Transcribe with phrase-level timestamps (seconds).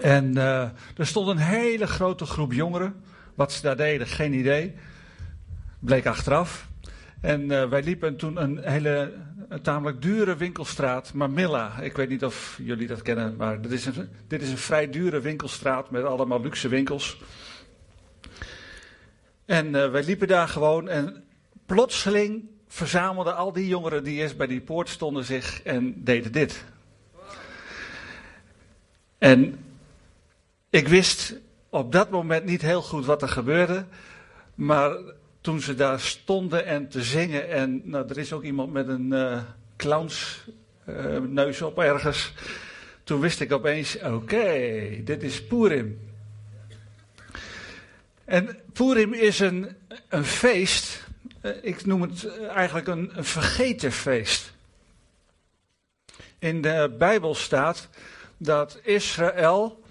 [0.00, 0.62] En uh,
[0.96, 2.94] er stond een hele grote groep jongeren.
[3.34, 4.74] Wat ze daar deden, geen idee.
[5.78, 6.68] Bleek achteraf.
[7.20, 9.12] En uh, wij liepen toen een hele
[9.62, 11.80] tamelijk dure winkelstraat, Mamilla.
[11.80, 14.90] Ik weet niet of jullie dat kennen, maar dit is, een, dit is een vrij
[14.90, 17.20] dure winkelstraat met allemaal luxe winkels.
[19.44, 21.24] En uh, wij liepen daar gewoon en
[21.66, 26.64] plotseling verzamelden al die jongeren die eerst bij die poort stonden zich en deden dit.
[29.18, 29.58] En
[30.70, 31.34] ik wist
[31.68, 33.86] op dat moment niet heel goed wat er gebeurde,
[34.54, 34.96] maar
[35.40, 39.12] toen ze daar stonden en te zingen en nou, er is ook iemand met een
[39.12, 39.38] uh,
[39.76, 40.44] clowns
[40.88, 42.32] uh, neus op ergens,
[43.04, 46.00] toen wist ik opeens, oké, dit is Purim.
[48.24, 49.76] En Purim is een,
[50.08, 51.06] een feest,
[51.42, 54.52] uh, ik noem het eigenlijk een, een vergeten feest.
[56.38, 57.88] In de Bijbel staat
[58.36, 59.82] dat Israël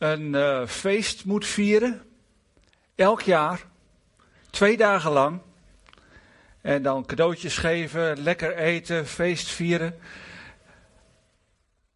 [0.00, 2.02] een uh, feest moet vieren,
[2.94, 3.64] elk jaar,
[4.50, 5.40] twee dagen lang.
[6.60, 9.98] En dan cadeautjes geven, lekker eten, feest vieren.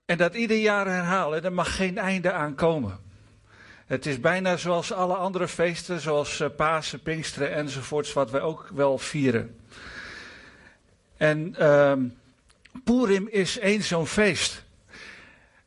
[0.04, 2.98] En dat ieder jaar herhalen, er mag geen einde aan komen.
[3.86, 8.68] Het is bijna zoals alle andere feesten, zoals uh, Pasen, Pinksteren enzovoorts, wat wij ook
[8.74, 9.60] wel vieren.
[11.16, 11.92] En uh,
[12.84, 14.63] Purim is één zo'n feest.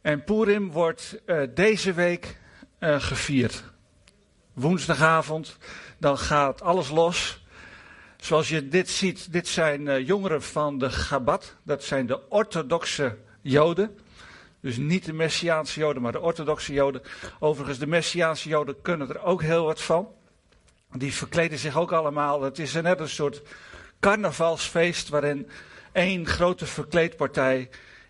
[0.08, 2.38] En Purim wordt uh, deze week
[2.80, 3.64] uh, gevierd.
[4.54, 5.58] Woensdagavond,
[5.98, 7.46] dan gaat alles los.
[8.18, 11.56] Zoals je dit ziet, dit zijn uh, jongeren van de Chabad.
[11.64, 13.98] Dat zijn de orthodoxe Joden.
[14.62, 17.02] Dus niet de Messiaanse Joden, maar de orthodoxe Joden.
[17.40, 20.08] Overigens, de Messiaanse Joden kunnen er ook heel wat van.
[20.92, 22.42] Die verkleden zich ook allemaal.
[22.42, 23.42] Het is net een soort
[24.00, 25.50] carnavalsfeest waarin
[25.92, 27.70] één grote verkleedpartij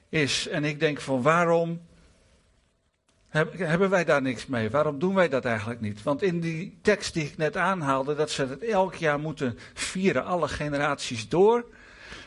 [0.10, 0.48] is.
[0.48, 1.87] En ik denk van waarom
[3.58, 4.70] hebben wij daar niks mee?
[4.70, 6.04] Waarom doen wij dat eigenlijk niet?
[6.04, 10.26] Want in die tekst die ik net aanhaalde, dat ze het elk jaar moeten vieren,
[10.26, 11.66] alle generaties door,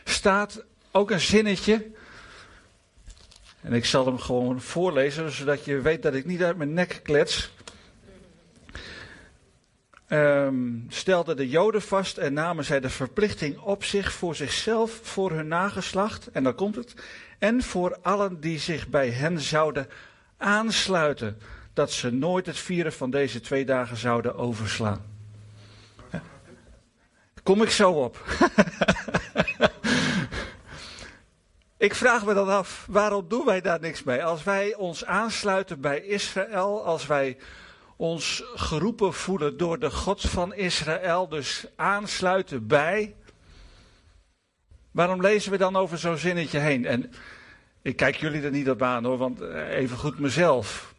[0.03, 1.91] staat ook een zinnetje.
[3.61, 6.99] En ik zal hem gewoon voorlezen, zodat je weet dat ik niet uit mijn nek
[7.03, 7.51] klets.
[10.07, 15.31] Um, stelden de Joden vast en namen zij de verplichting op zich voor zichzelf, voor
[15.31, 16.93] hun nageslacht, en dan komt het,
[17.39, 19.87] en voor allen die zich bij hen zouden
[20.41, 21.37] aansluiten,
[21.73, 25.11] dat ze nooit het vieren van deze twee dagen zouden overslaan.
[27.43, 28.25] Kom ik zo op.
[31.77, 34.23] ik vraag me dan af, waarom doen wij daar niks mee?
[34.23, 37.37] Als wij ons aansluiten bij Israël, als wij
[37.95, 43.15] ons geroepen voelen door de God van Israël, dus aansluiten bij.
[44.91, 46.85] Waarom lezen we dan over zo'n zinnetje heen?
[46.85, 47.11] En
[47.81, 50.93] ik kijk jullie er niet op aan hoor, want even goed mezelf.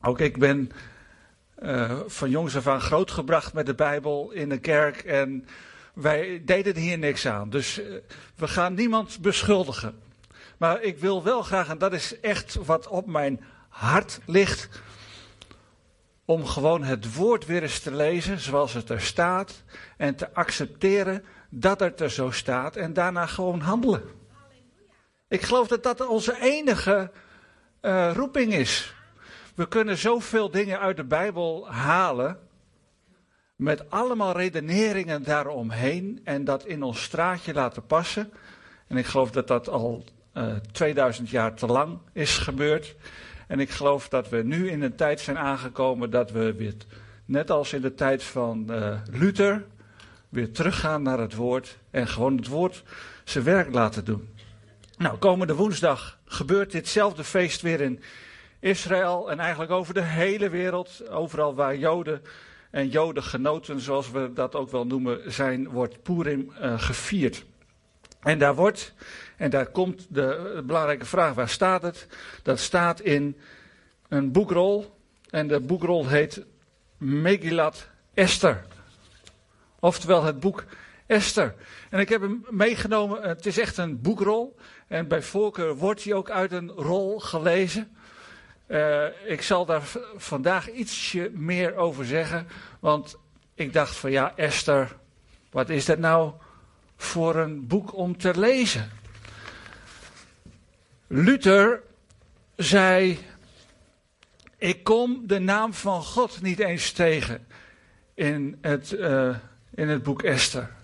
[0.00, 0.70] Ook ik ben
[1.62, 5.46] uh, van jongs af aan grootgebracht met de Bijbel in de kerk en
[5.94, 7.50] wij deden hier niks aan.
[7.50, 7.94] Dus uh,
[8.36, 10.00] we gaan niemand beschuldigen.
[10.56, 14.68] Maar ik wil wel graag, en dat is echt wat op mijn hart ligt,
[16.24, 19.62] om gewoon het woord weer eens te lezen zoals het er staat
[19.96, 24.02] en te accepteren dat het er zo staat en daarna gewoon handelen.
[25.30, 27.10] Ik geloof dat dat onze enige
[27.82, 28.94] uh, roeping is.
[29.54, 32.38] We kunnen zoveel dingen uit de Bijbel halen.
[33.56, 36.20] Met allemaal redeneringen daaromheen.
[36.24, 38.32] En dat in ons straatje laten passen.
[38.86, 40.04] En ik geloof dat dat al
[40.34, 42.96] uh, 2000 jaar te lang is gebeurd.
[43.46, 46.74] En ik geloof dat we nu in een tijd zijn aangekomen dat we weer,
[47.24, 49.66] net als in de tijd van uh, Luther,
[50.28, 51.78] weer teruggaan naar het woord.
[51.90, 52.82] En gewoon het woord
[53.24, 54.28] zijn werk laten doen.
[55.00, 58.02] Nou, komende woensdag gebeurt ditzelfde feest weer in
[58.58, 61.10] Israël en eigenlijk over de hele wereld.
[61.10, 62.22] Overal waar Joden
[62.70, 67.44] en Jodengenoten, zoals we dat ook wel noemen, zijn, wordt Purim uh, gevierd.
[68.20, 68.94] En daar wordt,
[69.36, 72.06] en daar komt de, de belangrijke vraag, waar staat het?
[72.42, 73.36] Dat staat in
[74.08, 74.98] een boekrol.
[75.30, 76.44] En de boekrol heet
[76.98, 78.64] Megillat Esther.
[79.78, 80.64] Oftewel het boek
[81.10, 81.54] Esther.
[81.90, 83.22] En ik heb hem meegenomen.
[83.22, 84.56] Het is echt een boekrol.
[84.90, 87.96] En bij voorkeur wordt hij ook uit een rol gelezen.
[88.66, 89.82] Uh, ik zal daar
[90.16, 92.48] vandaag ietsje meer over zeggen.
[92.80, 93.18] Want
[93.54, 94.96] ik dacht van ja, Esther,
[95.50, 96.32] wat is dat nou
[96.96, 98.90] voor een boek om te lezen?
[101.06, 101.82] Luther
[102.56, 103.18] zei:
[104.58, 107.46] Ik kom de naam van God niet eens tegen
[108.14, 109.36] in het, uh,
[109.74, 110.78] in het boek Esther.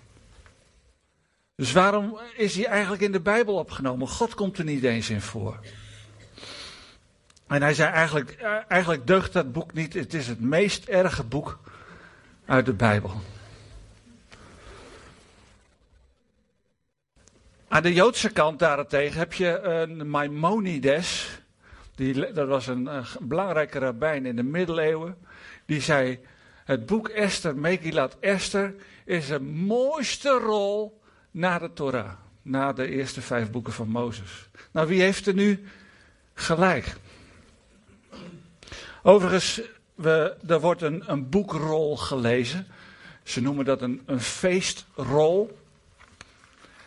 [1.56, 4.08] Dus waarom is hij eigenlijk in de Bijbel opgenomen?
[4.08, 5.58] God komt er niet eens in voor.
[7.46, 9.94] En hij zei eigenlijk, eh, eigenlijk deugt dat boek niet.
[9.94, 11.58] Het is het meest erge boek
[12.44, 13.12] uit de Bijbel.
[17.68, 21.40] Aan de Joodse kant daarentegen heb je een Maimonides.
[21.94, 25.18] Die, dat was een, een belangrijke rabbijn in de middeleeuwen.
[25.66, 26.20] Die zei,
[26.64, 28.74] het boek Esther, Megillat Esther,
[29.04, 31.04] is de mooiste rol
[31.36, 32.12] na de Torah.
[32.42, 34.48] Na de eerste vijf boeken van Mozes.
[34.70, 35.68] Nou, wie heeft er nu
[36.34, 36.96] gelijk?
[39.02, 39.60] Overigens,
[39.94, 42.66] we, er wordt een, een boekrol gelezen.
[43.22, 45.58] Ze noemen dat een, een feestrol.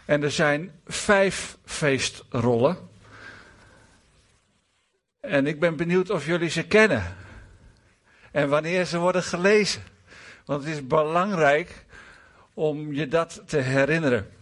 [0.06, 2.78] En er zijn vijf feestrollen.
[5.19, 7.16] En ik ben benieuwd of jullie ze kennen.
[8.31, 9.81] En wanneer ze worden gelezen.
[10.45, 11.86] Want het is belangrijk
[12.54, 14.38] om je dat te herinneren.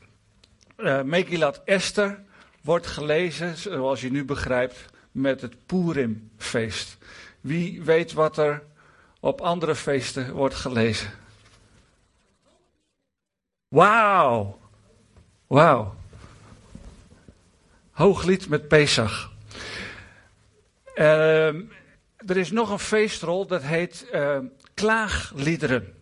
[0.78, 2.24] Uh, Megillat Esther
[2.62, 6.98] wordt gelezen, zoals je nu begrijpt, met het Purimfeest.
[7.42, 8.64] Wie weet wat er
[9.20, 11.12] op andere feesten wordt gelezen?
[13.68, 14.60] Wauw!
[15.48, 15.96] Wauw.
[17.92, 19.32] Hooglied met Pesach.
[20.96, 21.48] Uh,
[22.18, 24.38] er is nog een feestrol dat heet uh,
[24.74, 25.97] klaagliederen.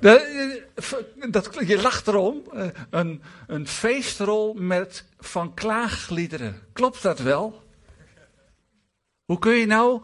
[0.00, 0.22] Dat,
[1.30, 2.42] dat, je lacht erom.
[2.52, 6.62] Eh, een, een feestrol met, van klaagliederen.
[6.72, 7.62] Klopt dat wel?
[9.24, 10.02] Hoe kun je nou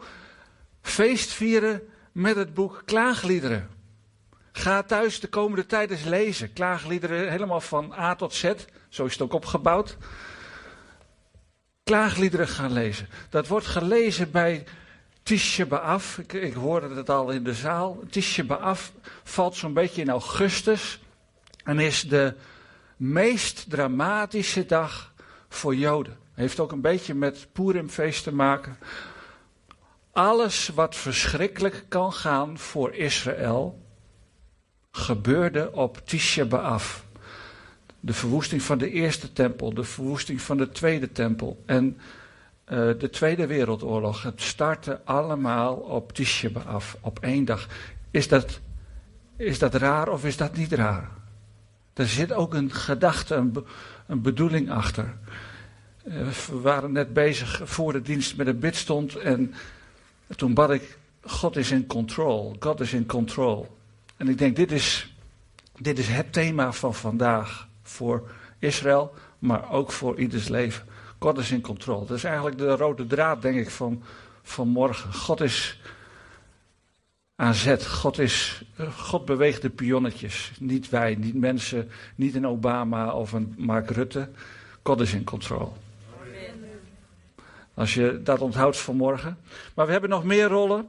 [0.81, 1.81] feest vieren
[2.11, 3.69] met het boek Klaagliederen?
[4.51, 6.53] Ga thuis de komende tijd eens lezen.
[6.53, 8.53] Klaagliederen helemaal van A tot Z.
[8.89, 9.97] Zo is het ook opgebouwd.
[11.83, 13.07] Klaagliederen gaan lezen.
[13.29, 14.65] Dat wordt gelezen bij
[15.25, 16.17] Tisha B'Av.
[16.17, 18.03] Ik, hoorde het al in de zaal.
[18.09, 18.89] Tisha B'Av
[19.23, 21.01] valt zo'n beetje in augustus.
[21.63, 22.33] En is de
[22.97, 25.13] meest dramatische dag
[25.49, 26.17] voor Joden.
[26.33, 28.77] Heeft ook een beetje met Purimfeest te maken.
[30.11, 33.81] Alles wat verschrikkelijk kan gaan voor Israël,
[34.91, 36.99] gebeurde op Tisha B'Av.
[37.99, 41.97] De verwoesting van de eerste tempel, de verwoesting van de tweede tempel en
[42.69, 44.23] uh, de Tweede Wereldoorlog.
[44.23, 47.67] Het startte allemaal op Tisha B'Av, op één dag.
[48.11, 48.59] Is dat,
[49.37, 51.09] is dat raar of is dat niet raar?
[51.93, 53.51] Er zit ook een gedachte,
[54.07, 55.13] een, bedoeling achter.
[56.07, 59.53] Uh, we waren net bezig voor de dienst met een bidstond en
[60.35, 63.77] toen bad ik, God is in control, God is in control.
[64.17, 65.15] En ik denk, dit is,
[65.77, 70.94] dit is het thema van vandaag voor Israël, maar ook voor ieders leven.
[71.25, 72.05] God is in controle.
[72.05, 74.03] Dat is eigenlijk de rode draad, denk ik, van,
[74.43, 75.13] van morgen.
[75.13, 75.79] God is
[77.35, 77.87] aan zet.
[77.87, 78.63] God, is,
[78.97, 80.51] God beweegt de pionnetjes.
[80.59, 84.29] Niet wij, niet mensen, niet een Obama of een Mark Rutte.
[84.83, 85.69] God is in controle.
[87.73, 89.37] Als je dat onthoudt vanmorgen.
[89.75, 90.87] Maar we hebben nog meer rollen.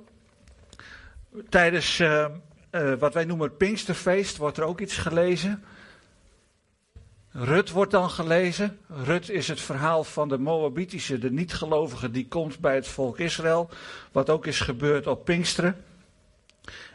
[1.49, 2.27] Tijdens uh,
[2.71, 5.65] uh, wat wij noemen het Pinksterfeest wordt er ook iets gelezen.
[7.38, 8.79] Rut wordt dan gelezen.
[8.88, 13.69] Rut is het verhaal van de Moabitische, de niet-gelovige, die komt bij het volk Israël.
[14.12, 15.85] Wat ook is gebeurd op Pinksteren.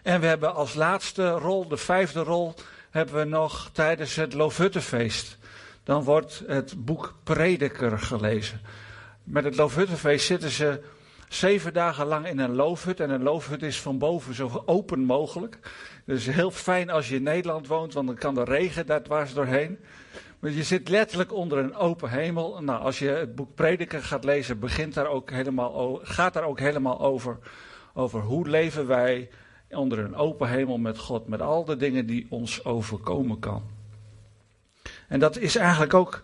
[0.03, 2.53] En we hebben als laatste rol, de vijfde rol,
[2.89, 5.37] hebben we nog tijdens het Loofhuttenfeest.
[5.83, 8.61] Dan wordt het boek Prediker gelezen.
[9.23, 10.81] Met het Loofhuttenfeest zitten ze
[11.29, 12.99] zeven dagen lang in een loofhut.
[12.99, 15.59] En een loofhut is van boven zo open mogelijk.
[16.05, 19.33] Dus heel fijn als je in Nederland woont, want dan kan de regen daar dwars
[19.33, 19.79] doorheen.
[20.41, 22.61] Maar je zit letterlijk onder een open hemel.
[22.61, 26.59] Nou, als je het boek Prediker gaat lezen, begint daar ook helemaal, gaat daar ook
[26.59, 27.37] helemaal over.
[27.93, 29.29] Over hoe leven wij
[29.69, 31.27] onder een open hemel met God.
[31.27, 33.63] Met al de dingen die ons overkomen kan.
[35.07, 36.23] En dat is eigenlijk ook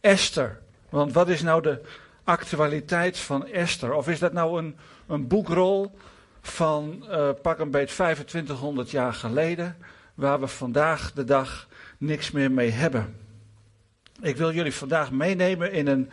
[0.00, 0.60] Esther.
[0.88, 1.80] Want wat is nou de
[2.24, 3.94] actualiteit van Esther?
[3.94, 5.90] Of is dat nou een, een boekrol
[6.40, 9.76] van uh, pak een beetje 2500 jaar geleden,
[10.14, 11.68] waar we vandaag de dag
[11.98, 13.21] niks meer mee hebben?
[14.22, 16.10] Ik wil jullie vandaag meenemen in een,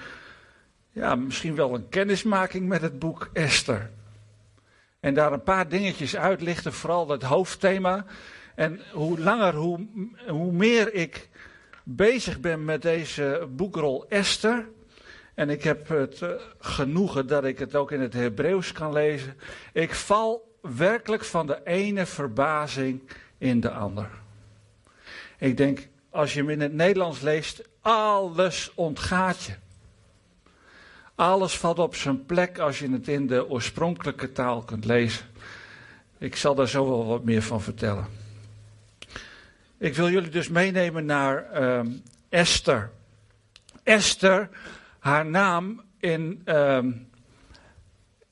[0.92, 3.90] ja, misschien wel een kennismaking met het boek Esther.
[5.00, 8.06] En daar een paar dingetjes uitlichten, vooral het hoofdthema.
[8.56, 9.88] En hoe langer, hoe,
[10.28, 11.30] hoe meer ik
[11.84, 14.68] bezig ben met deze boekrol Esther.
[15.34, 19.36] En ik heb het uh, genoegen dat ik het ook in het Hebreeuws kan lezen.
[19.74, 23.02] Ik val werkelijk van de ene verbazing
[23.38, 24.10] in de ander.
[25.38, 29.54] Ik denk, als je hem in het Nederlands leest, alles ontgaat je.
[31.16, 35.26] Alles valt op zijn plek als je het in de oorspronkelijke taal kunt lezen.
[36.18, 38.08] Ik zal daar zo wel wat meer van vertellen.
[39.78, 41.82] Ik wil jullie dus meenemen naar uh,
[42.30, 42.92] Esther.
[43.84, 44.50] Esther,
[45.00, 46.92] haar naam in ehm,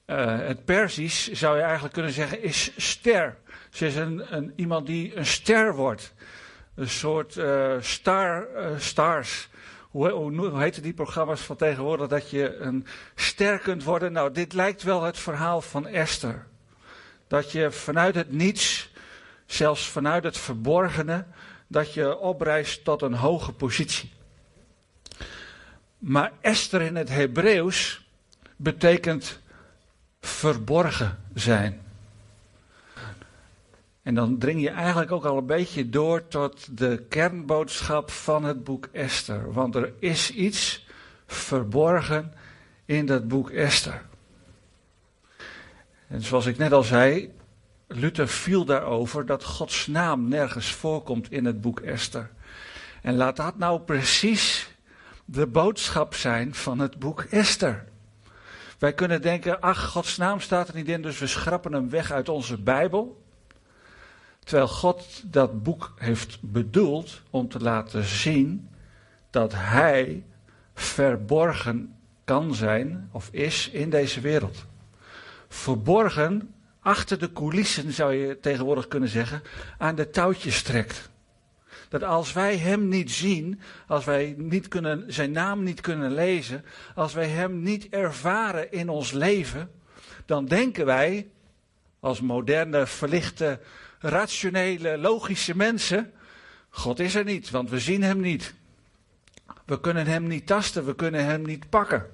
[0.06, 3.38] eh, het Persisch zou je eigenlijk kunnen zeggen is ster.
[3.70, 6.14] Ze is een, een iemand die een ster wordt.
[6.78, 9.50] Een soort uh, star, uh, stars.
[9.90, 14.12] Hoe, hoe, hoe heten die programma's van tegenwoordig dat je een ster kunt worden?
[14.12, 16.46] Nou, dit lijkt wel het verhaal van Esther.
[17.28, 18.92] Dat je vanuit het niets,
[19.46, 21.26] zelfs vanuit het verborgene,
[21.68, 24.12] dat je oprijst tot een hoge positie.
[25.98, 28.06] Maar Esther in het Hebreeuws
[28.56, 29.40] betekent
[30.22, 31.87] verborgen zijn.
[34.08, 38.64] En dan dring je eigenlijk ook al een beetje door tot de kernboodschap van het
[38.64, 39.54] boek Esther.
[39.54, 40.86] Want er is iets
[41.26, 42.34] verborgen
[42.86, 44.06] in dat boek Esther.
[46.08, 47.34] En zoals ik net al zei,
[47.88, 52.30] Luther viel daarover dat Gods naam nergens voorkomt in het boek Esther.
[53.02, 54.76] En laat dat nou precies
[55.26, 57.86] de boodschap zijn van het boek Esther.
[58.80, 62.12] Wij kunnen denken, ach, Gods naam staat er niet in, dus we schrappen hem weg
[62.12, 63.26] uit onze Bijbel.
[64.48, 68.70] Terwijl God dat boek heeft bedoeld om te laten zien
[69.30, 70.24] dat Hij
[70.74, 74.66] verborgen kan zijn of is in deze wereld.
[75.48, 79.42] Verborgen achter de coulissen zou je tegenwoordig kunnen zeggen,
[79.78, 81.10] aan de touwtjes trekt.
[81.90, 86.66] Dat als wij Hem niet zien, als wij niet kunnen, Zijn naam niet kunnen lezen,
[86.96, 89.72] als wij Hem niet ervaren in ons leven,
[90.26, 91.28] dan denken wij,
[92.00, 93.60] als moderne, verlichte,
[94.00, 96.12] rationele, logische mensen,
[96.70, 98.54] God is er niet, want we zien Hem niet.
[99.66, 102.06] We kunnen Hem niet tasten, we kunnen Hem niet pakken.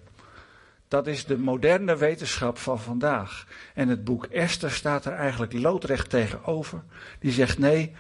[0.88, 3.48] Dat is de moderne wetenschap van vandaag.
[3.74, 6.84] En het boek Esther staat er eigenlijk loodrecht tegenover.
[7.20, 7.96] Die zegt nee,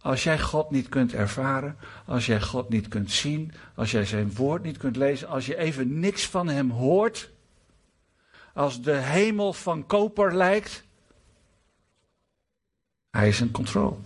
[0.00, 4.34] als jij God niet kunt ervaren, als jij God niet kunt zien, als jij zijn
[4.34, 7.30] woord niet kunt lezen, als je even niks van hem hoort,
[8.54, 10.84] als de hemel van koper lijkt,
[13.16, 13.96] hij is in controle.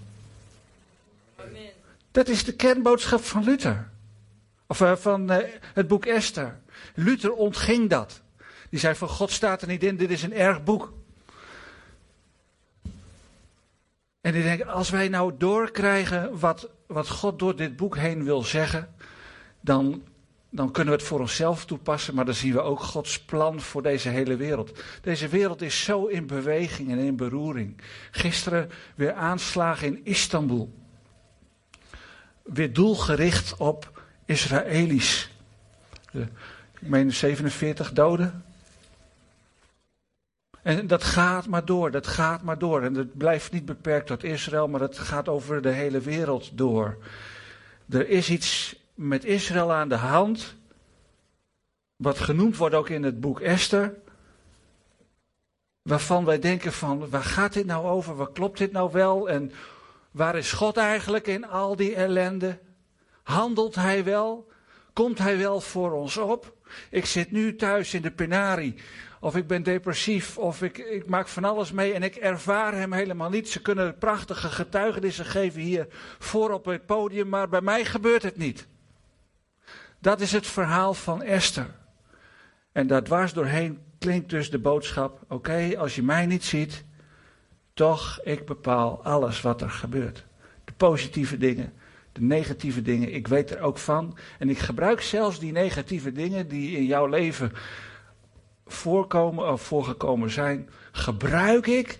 [2.10, 3.88] Dat is de kernboodschap van Luther.
[4.66, 5.38] Of uh, van uh,
[5.74, 6.58] het boek Esther.
[6.94, 8.20] Luther ontging dat.
[8.70, 10.92] Die zei van God staat er niet in, dit is een erg boek.
[14.20, 18.42] En ik denk, als wij nou doorkrijgen wat, wat God door dit boek heen wil
[18.42, 18.94] zeggen,
[19.60, 20.02] dan,
[20.50, 23.82] dan kunnen we het voor onszelf toepassen, maar dan zien we ook Gods plan voor
[23.82, 24.82] deze hele wereld.
[25.02, 27.80] Deze wereld is zo in beweging en in beroering.
[28.10, 30.74] Gisteren weer aanslagen in Istanbul.
[32.42, 35.30] Weer doelgericht op Israëli's.
[36.12, 36.28] Ik
[36.88, 38.44] meen 47 doden.
[40.62, 42.82] En dat gaat maar door, dat gaat maar door.
[42.82, 46.98] En het blijft niet beperkt tot Israël, maar het gaat over de hele wereld door.
[47.88, 50.56] Er is iets met Israël aan de hand,
[51.96, 53.94] wat genoemd wordt ook in het boek Esther,
[55.82, 59.52] waarvan wij denken van, waar gaat dit nou over, waar klopt dit nou wel en
[60.10, 62.58] waar is God eigenlijk in al die ellende?
[63.22, 64.48] Handelt Hij wel?
[64.92, 66.56] Komt Hij wel voor ons op?
[66.90, 68.74] Ik zit nu thuis in de penarie
[69.20, 72.92] of ik ben depressief, of ik, ik maak van alles mee en ik ervaar hem
[72.92, 73.48] helemaal niet.
[73.48, 75.86] Ze kunnen prachtige getuigenissen geven hier
[76.18, 78.68] voor op het podium, maar bij mij gebeurt het niet.
[80.00, 81.70] Dat is het verhaal van Esther.
[82.72, 86.84] En daar dwars doorheen klinkt dus de boodschap: oké, als je mij niet ziet,
[87.74, 90.24] toch, ik bepaal alles wat er gebeurt.
[90.64, 91.72] De positieve dingen,
[92.12, 94.18] de negatieve dingen, ik weet er ook van.
[94.38, 97.52] En ik gebruik zelfs die negatieve dingen die in jouw leven
[98.66, 101.98] voorkomen of voorgekomen zijn, gebruik ik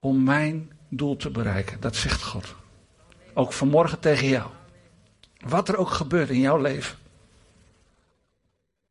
[0.00, 1.80] om mijn doel te bereiken.
[1.80, 2.54] Dat zegt God.
[3.34, 4.50] Ook vanmorgen tegen jou.
[5.42, 6.96] Wat er ook gebeurt in jouw leven.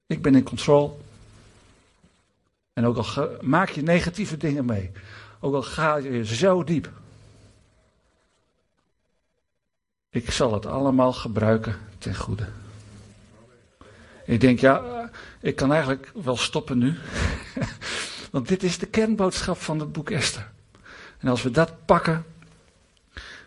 [0.05, 0.91] Ik ben in controle.
[2.73, 4.91] En ook al maak je negatieve dingen mee.
[5.39, 6.89] Ook al ga je zo diep.
[10.09, 12.47] Ik zal het allemaal gebruiken ten goede.
[14.25, 16.97] Ik denk, ja, ik kan eigenlijk wel stoppen nu.
[18.31, 20.51] Want dit is de kernboodschap van het boek Esther.
[21.17, 22.25] En als we dat pakken.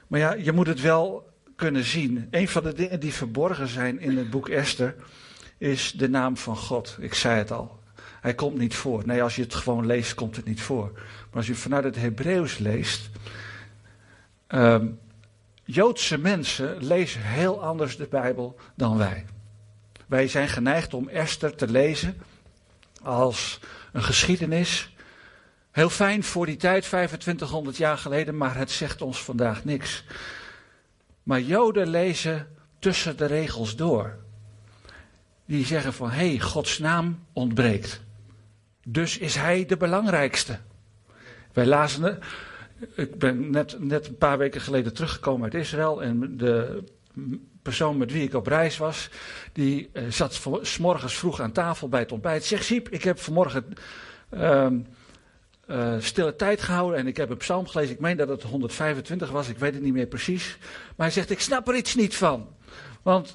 [0.07, 2.29] Maar ja, je moet het wel kunnen zien.
[2.31, 4.95] Een van de dingen die verborgen zijn in het boek Esther.
[5.59, 6.97] is de naam van God.
[7.01, 7.83] Ik zei het al.
[8.21, 9.03] Hij komt niet voor.
[9.07, 10.91] Nee, als je het gewoon leest, komt het niet voor.
[10.95, 13.11] Maar als je vanuit het Hebreeuws leest.
[14.49, 14.99] Um,
[15.65, 19.25] Joodse mensen lezen heel anders de Bijbel dan wij.
[20.07, 22.23] Wij zijn geneigd om Esther te lezen
[23.03, 23.61] als
[23.93, 24.95] een geschiedenis.
[25.71, 30.05] Heel fijn voor die tijd, 2500 jaar geleden, maar het zegt ons vandaag niks.
[31.25, 34.23] Maar Joden lezen tussen de regels door.
[35.47, 38.01] die zeggen van hé, hey, Gods naam ontbreekt.
[38.87, 40.59] Dus is hij de belangrijkste.
[41.53, 42.19] Wij lazen,
[42.95, 46.85] ik ben net, net een paar weken geleden teruggekomen uit Israël en de
[47.63, 49.11] persoon met wie ik op reis was,
[49.53, 52.45] die uh, zat s morgens vroeg aan tafel bij het ontbijt.
[52.45, 53.65] Zeg Siep, ik heb vanmorgen
[54.35, 54.67] uh,
[55.69, 57.95] uh, stille tijd gehouden en ik heb een psalm gelezen.
[57.95, 60.59] Ik meen dat het 125 was, ik weet het niet meer precies.
[60.97, 62.49] Maar hij zegt, ik snap er iets niet van.
[63.03, 63.35] Want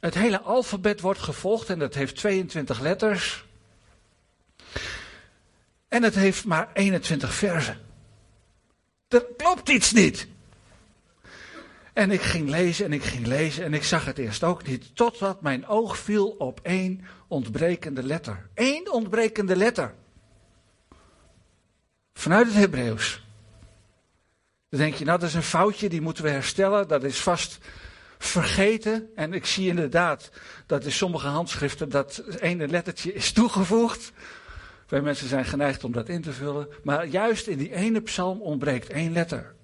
[0.00, 3.44] het hele alfabet wordt gevolgd en dat heeft 22 letters.
[5.88, 7.78] En het heeft maar 21 versen.
[9.08, 10.28] Er klopt iets niet.
[11.92, 14.96] En ik ging lezen en ik ging lezen en ik zag het eerst ook niet.
[14.96, 18.48] Totdat mijn oog viel op één ontbrekende letter.
[18.54, 19.94] Eén ontbrekende letter.
[22.20, 23.22] Vanuit het Hebreeuws.
[24.68, 26.88] Dan denk je, nou dat is een foutje, die moeten we herstellen.
[26.88, 27.58] Dat is vast
[28.18, 29.10] vergeten.
[29.14, 30.30] En ik zie inderdaad
[30.66, 34.12] dat in sommige handschriften dat ene lettertje is toegevoegd.
[34.88, 36.68] Wij mensen zijn geneigd om dat in te vullen.
[36.82, 39.54] Maar juist in die ene psalm ontbreekt één letter.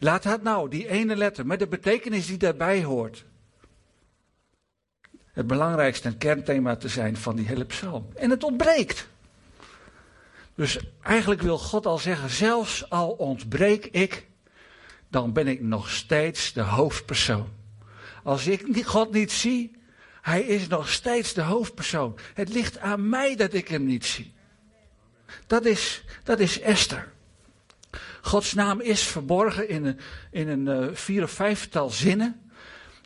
[0.00, 3.24] Laat dat nou, die ene letter, met de betekenis die daarbij hoort.
[5.32, 8.08] Het belangrijkste en kernthema te zijn van die hele psalm.
[8.14, 9.12] En het ontbreekt.
[10.54, 14.26] Dus eigenlijk wil God al zeggen, zelfs al ontbreek ik,
[15.08, 17.48] dan ben ik nog steeds de hoofdpersoon.
[18.22, 19.76] Als ik God niet zie,
[20.22, 22.18] hij is nog steeds de hoofdpersoon.
[22.34, 24.32] Het ligt aan mij dat ik hem niet zie.
[25.46, 27.12] Dat is, dat is Esther.
[28.20, 29.98] Gods naam is verborgen in een,
[30.30, 32.50] in een uh, vier of vijftal zinnen.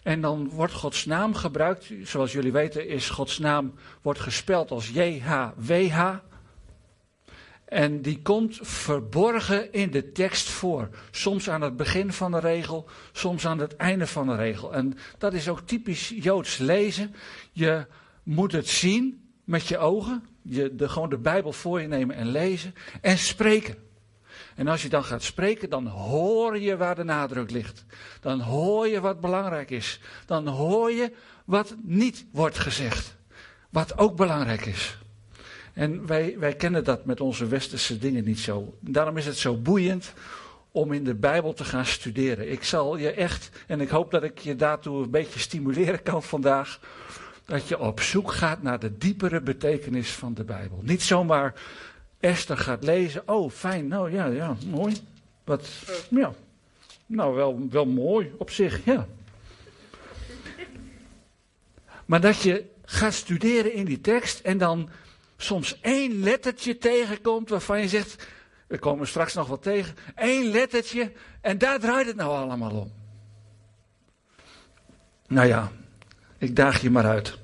[0.02, 1.90] En dan wordt Gods naam gebruikt.
[2.02, 6.16] Zoals jullie weten is Gods naam wordt gespeld als JHWH.
[7.68, 10.88] En die komt verborgen in de tekst voor.
[11.10, 14.74] Soms aan het begin van de regel, soms aan het einde van de regel.
[14.74, 17.14] En dat is ook typisch Joods lezen.
[17.52, 17.86] Je
[18.22, 20.26] moet het zien met je ogen.
[20.42, 22.74] Je de, gewoon de Bijbel voor je nemen en lezen.
[23.00, 23.76] En spreken.
[24.54, 27.84] En als je dan gaat spreken, dan hoor je waar de nadruk ligt.
[28.20, 30.00] Dan hoor je wat belangrijk is.
[30.26, 31.12] Dan hoor je
[31.44, 33.16] wat niet wordt gezegd.
[33.70, 34.98] Wat ook belangrijk is.
[35.78, 38.74] En wij, wij kennen dat met onze westerse dingen niet zo.
[38.80, 40.12] Daarom is het zo boeiend
[40.72, 42.50] om in de Bijbel te gaan studeren.
[42.50, 46.22] Ik zal je echt, en ik hoop dat ik je daartoe een beetje stimuleren kan
[46.22, 46.80] vandaag,
[47.44, 50.80] dat je op zoek gaat naar de diepere betekenis van de Bijbel.
[50.82, 51.54] Niet zomaar
[52.20, 53.22] Esther gaat lezen.
[53.28, 54.96] Oh, fijn, nou ja, ja, mooi.
[55.44, 55.68] Wat,
[56.10, 56.32] ja,
[57.06, 59.06] nou wel, wel mooi op zich, ja.
[62.04, 64.88] Maar dat je gaat studeren in die tekst en dan
[65.38, 68.26] soms één lettertje tegenkomt waarvan je zegt,
[68.66, 72.92] we komen straks nog wat tegen, één lettertje en daar draait het nou allemaal om.
[75.26, 75.72] Nou ja,
[76.38, 77.38] ik daag je maar uit.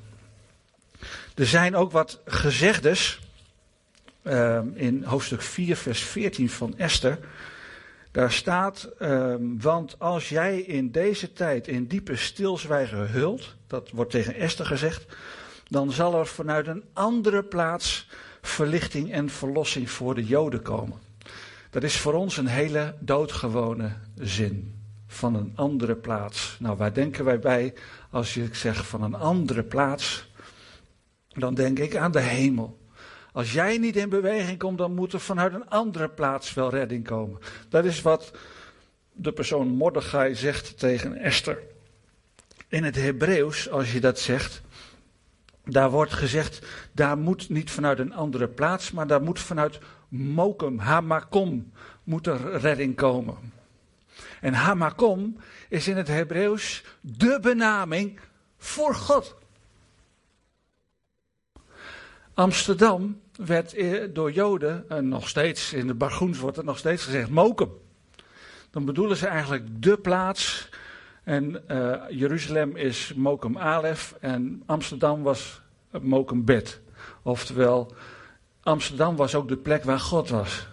[1.35, 3.21] Er zijn ook wat gezegdes
[4.23, 7.19] uh, in hoofdstuk 4, vers 14 van Esther.
[8.11, 14.11] Daar staat, uh, want als jij in deze tijd in diepe stilzwijgen hult, dat wordt
[14.11, 15.05] tegen Esther gezegd,
[15.75, 18.09] dan zal er vanuit een andere plaats
[18.43, 20.99] verlichting en verlossing voor de Joden komen.
[21.71, 24.83] Dat is voor ons een hele doodgewone zin.
[25.07, 26.57] Van een andere plaats.
[26.61, 27.75] Nou, waar denken wij bij
[28.11, 30.31] als je zegt van een andere plaats?
[31.29, 32.79] Dan denk ik aan de hemel.
[33.33, 37.05] Als jij niet in beweging komt, dan moet er vanuit een andere plaats wel redding
[37.05, 37.41] komen.
[37.69, 38.33] Dat is wat
[39.13, 41.59] de persoon Mordechai zegt tegen Esther.
[42.69, 44.63] In het Hebreeuws, als je dat zegt,
[45.65, 50.79] daar wordt gezegd, daar moet niet vanuit een andere plaats, maar daar moet vanuit Mokum,
[50.79, 51.73] Hamakom,
[52.05, 53.37] moet er redding komen.
[54.41, 55.37] En Hamakom
[55.69, 58.21] is in het Hebreeuws de benaming
[58.59, 59.35] voor God.
[62.35, 63.77] Amsterdam werd
[64.15, 67.73] door Joden, en nog steeds in de Bargoens wordt het nog steeds gezegd, Mokum.
[68.71, 70.69] Dan bedoelen ze eigenlijk de plaats
[71.25, 75.63] en uh, Jeruzalem is Mokum Alef en Amsterdam was
[76.01, 76.81] Mokum Bet.
[77.23, 77.95] Oftewel,
[78.63, 80.67] Amsterdam was ook de plek waar God was.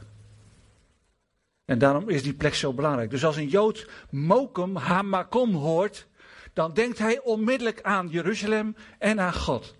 [1.66, 3.10] En daarom is die plek zo belangrijk.
[3.10, 6.08] Dus als een Jood Mokum Hamakom hoort,
[6.54, 9.76] dan denkt hij onmiddellijk aan Jeruzalem en aan God.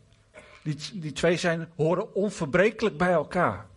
[0.64, 3.70] Die, die twee zijn, horen onverbrekelijk bij elkaar.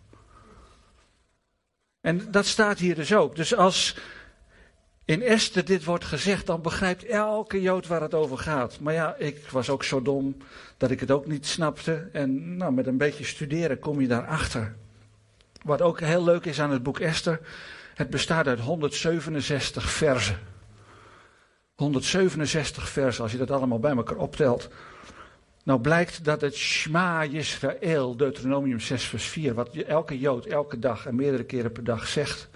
[2.01, 3.35] En dat staat hier dus ook.
[3.35, 3.97] Dus als
[5.05, 8.79] in Esther dit wordt gezegd, dan begrijpt elke Jood waar het over gaat.
[8.79, 10.37] Maar ja, ik was ook zo dom
[10.77, 12.09] dat ik het ook niet snapte.
[12.11, 14.75] En nou, met een beetje studeren kom je daarachter.
[15.63, 17.39] Wat ook heel leuk is aan het boek Esther,
[17.95, 20.39] het bestaat uit 167 versen.
[21.75, 24.69] 167 versen, als je dat allemaal bij elkaar optelt.
[25.63, 31.05] Nou blijkt dat het Shema Yisrael, Deuteronomium 6 vers 4, wat elke Jood elke dag
[31.05, 32.49] en meerdere keren per dag zegt,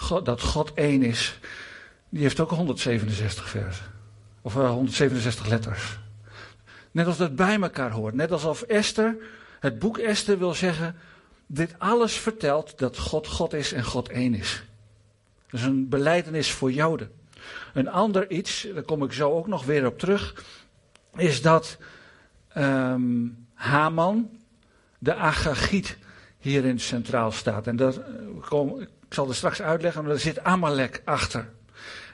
[0.00, 1.38] God, dat God één is,
[2.08, 3.84] die heeft ook 167 versen.
[4.42, 5.98] Of 167 eh, letters.
[6.90, 8.14] Net als dat bij elkaar hoort.
[8.14, 9.16] Net alsof Esther,
[9.60, 10.96] het boek Esther wil zeggen,
[11.46, 14.62] dit alles vertelt dat God God is en God één is.
[15.50, 17.10] Dat is een beleidenis voor Joden.
[17.74, 20.44] Een ander iets, daar kom ik zo ook nog weer op terug,
[21.16, 21.78] is dat
[22.56, 24.30] um, Haman,
[24.98, 25.96] de Agagiet,
[26.38, 27.66] hierin centraal staat.
[27.66, 28.04] En dat, eh,
[29.08, 31.48] ik zal er straks uitleggen, maar er zit Amalek achter.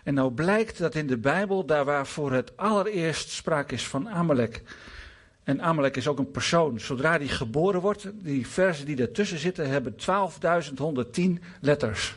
[0.05, 4.09] En nou blijkt dat in de Bijbel, daar waar voor het allereerst sprake is van
[4.09, 4.63] Amalek.
[5.45, 6.81] En Amalek is ook een persoon.
[6.81, 9.97] Zodra die geboren wordt, die versen die ertussen zitten, hebben
[11.17, 12.17] 12.110 letters.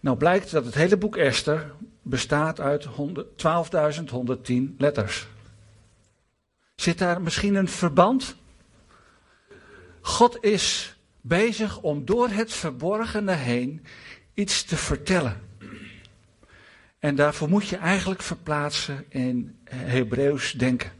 [0.00, 1.72] Nou blijkt dat het hele boek Esther
[2.02, 5.26] bestaat uit 12.110 letters.
[6.74, 8.36] Zit daar misschien een verband?
[10.00, 13.84] God is bezig om door het verborgene heen
[14.34, 15.40] iets te vertellen.
[16.98, 20.90] En daarvoor moet je eigenlijk verplaatsen in Hebreeuws denken.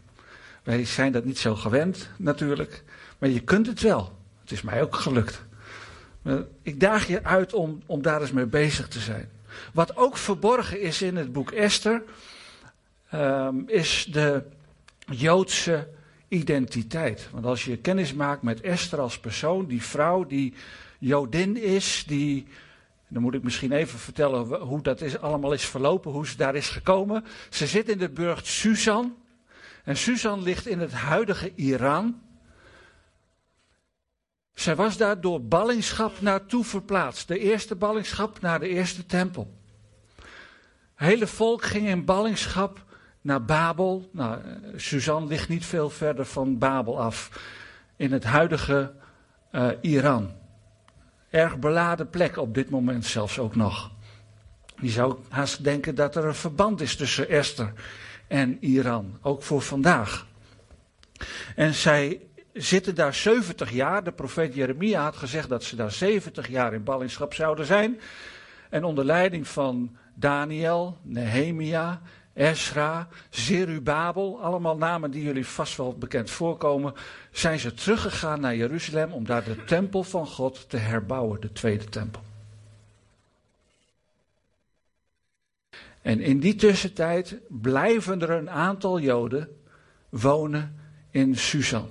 [0.63, 2.83] Wij zijn dat niet zo gewend natuurlijk,
[3.19, 4.19] maar je kunt het wel.
[4.41, 5.43] Het is mij ook gelukt.
[6.63, 9.31] Ik daag je uit om, om daar eens mee bezig te zijn.
[9.73, 12.03] Wat ook verborgen is in het boek Esther,
[13.15, 14.43] um, is de
[15.11, 15.89] Joodse
[16.29, 17.29] identiteit.
[17.33, 20.55] Want als je kennis maakt met Esther als persoon, die vrouw die
[20.99, 22.47] Jodin is, die
[23.09, 26.55] dan moet ik misschien even vertellen hoe dat is, allemaal is verlopen, hoe ze daar
[26.55, 27.25] is gekomen.
[27.51, 29.17] Ze zit in de burcht Susan.
[29.85, 32.21] En Susan ligt in het huidige Iran.
[34.55, 37.29] Zij was daar door ballingschap naartoe verplaatst.
[37.29, 39.57] De eerste ballingschap naar de eerste tempel.
[40.95, 42.85] Het hele volk ging in ballingschap
[43.29, 44.09] naar Babel.
[44.13, 44.41] Nou,
[44.77, 47.41] Suzanne ligt niet veel verder van Babel af.
[47.97, 48.93] In het huidige
[49.53, 50.33] uh, Iran.
[51.31, 53.91] Erg beladen plek op dit moment zelfs ook nog.
[54.81, 57.73] Je zou haast denken dat er een verband is tussen Esther
[58.29, 59.19] en Iran.
[59.23, 60.27] Ook voor vandaag.
[61.57, 62.21] En zij
[62.53, 64.05] zitten daar 70 jaar.
[64.05, 68.01] De profeet Jeremia had gezegd dat ze daar 70 jaar in ballingschap zouden zijn.
[68.71, 72.01] En onder leiding van Daniel, Nehemia,
[72.39, 76.95] Esra, Zerubabel, allemaal namen die jullie vast wel bekend voorkomen,
[77.31, 81.85] zijn ze teruggegaan naar Jeruzalem om daar de tempel van God te herbouwen, de tweede
[81.85, 82.23] tempel.
[86.03, 89.49] En in die tussentijd blijven er een aantal Joden
[90.09, 91.89] wonen in Susan.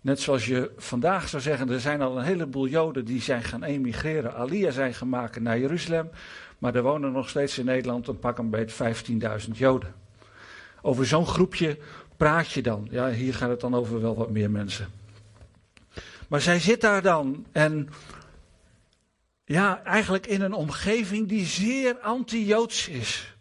[0.00, 3.62] Net zoals je vandaag zou zeggen, er zijn al een heleboel Joden die zijn gaan
[3.62, 6.10] emigreren, Alia zijn gemaakt naar Jeruzalem.
[6.62, 8.94] Maar er wonen nog steeds in Nederland een pak een beetje
[9.46, 9.94] 15.000 Joden.
[10.82, 11.78] Over zo'n groepje
[12.16, 12.88] praat je dan.
[12.90, 14.88] Ja, hier gaat het dan over wel wat meer mensen.
[16.28, 17.88] Maar zij zit daar dan en
[19.44, 23.36] ja, eigenlijk in een omgeving die zeer anti-Joods is.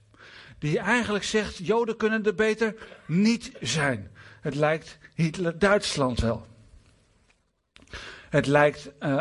[0.60, 4.12] Die eigenlijk zegt, Joden kunnen er beter niet zijn.
[4.42, 6.46] Het lijkt Hitler-Duitsland wel.
[8.30, 9.18] Het lijkt uh,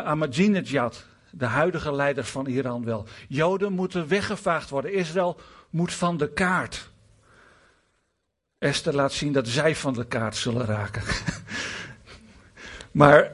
[1.31, 3.05] de huidige leider van Iran, wel.
[3.27, 4.93] Joden moeten weggevaagd worden.
[4.93, 5.39] Israël
[5.69, 6.89] moet van de kaart.
[8.57, 11.01] Esther laat zien dat zij van de kaart zullen raken.
[13.01, 13.31] maar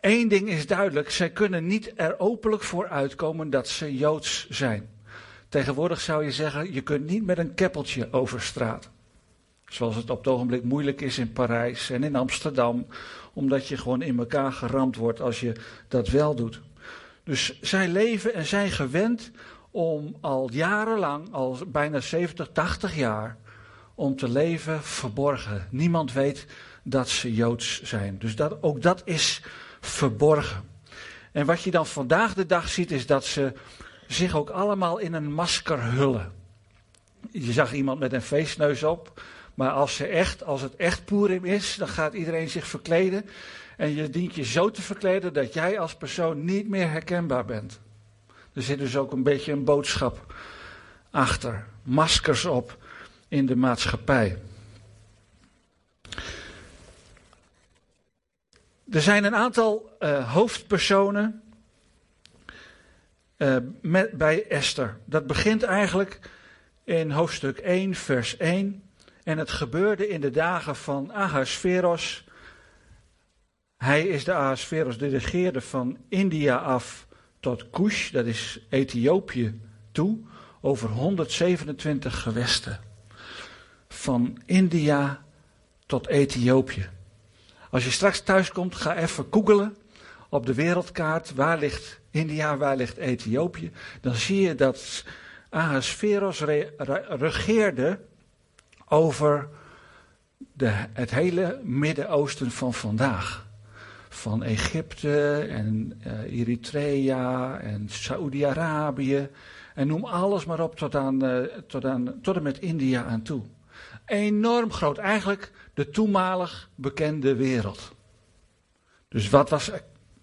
[0.00, 4.88] één ding is duidelijk: zij kunnen niet er openlijk voor uitkomen dat ze joods zijn.
[5.48, 8.90] Tegenwoordig zou je zeggen: je kunt niet met een keppeltje over straat.
[9.66, 12.86] Zoals het op het ogenblik moeilijk is in Parijs en in Amsterdam,
[13.32, 15.52] omdat je gewoon in elkaar geramd wordt als je
[15.88, 16.60] dat wel doet.
[17.28, 19.30] Dus zij leven en zijn gewend
[19.70, 23.36] om al jarenlang, al bijna 70, 80 jaar,
[23.94, 25.68] om te leven verborgen.
[25.70, 26.46] Niemand weet
[26.82, 28.18] dat ze Joods zijn.
[28.18, 29.42] Dus dat, ook dat is
[29.80, 30.68] verborgen.
[31.32, 33.52] En wat je dan vandaag de dag ziet, is dat ze
[34.06, 36.32] zich ook allemaal in een masker hullen.
[37.30, 39.22] Je zag iemand met een feestneus op.
[39.54, 43.24] Maar als, ze echt, als het echt Purim is, dan gaat iedereen zich verkleden.
[43.78, 47.80] En je dient je zo te verkleden dat jij als persoon niet meer herkenbaar bent.
[48.52, 50.34] Er zit dus ook een beetje een boodschap
[51.10, 51.66] achter.
[51.82, 52.76] Maskers op
[53.28, 54.38] in de maatschappij.
[58.90, 61.42] Er zijn een aantal uh, hoofdpersonen
[63.36, 64.98] uh, met, bij Esther.
[65.04, 66.20] Dat begint eigenlijk
[66.84, 68.82] in hoofdstuk 1, vers 1.
[69.24, 72.27] En het gebeurde in de dagen van Ahasveros.
[73.78, 77.06] Hij is de Ahasveros, de regeerde van India af
[77.40, 79.60] tot Kush, dat is Ethiopië,
[79.92, 80.18] toe,
[80.60, 82.80] over 127 gewesten.
[83.88, 85.24] van India
[85.86, 86.88] tot Ethiopië.
[87.70, 89.76] Als je straks thuis komt, ga even googelen
[90.28, 91.34] op de wereldkaart.
[91.34, 93.72] Waar ligt India, waar ligt Ethiopië?
[94.00, 95.04] Dan zie je dat
[95.50, 96.40] Ahasveros
[97.08, 98.00] regeerde
[98.88, 99.48] over
[100.52, 103.47] de, het hele Midden-Oosten van vandaag.
[104.08, 109.28] Van Egypte en uh, Eritrea en Saoedi-Arabië.
[109.74, 113.22] En noem alles maar op tot, aan, uh, tot, aan, tot en met India aan
[113.22, 113.42] toe.
[114.06, 114.98] Enorm groot.
[114.98, 117.92] Eigenlijk de toenmalig bekende wereld.
[119.08, 119.70] Dus wat was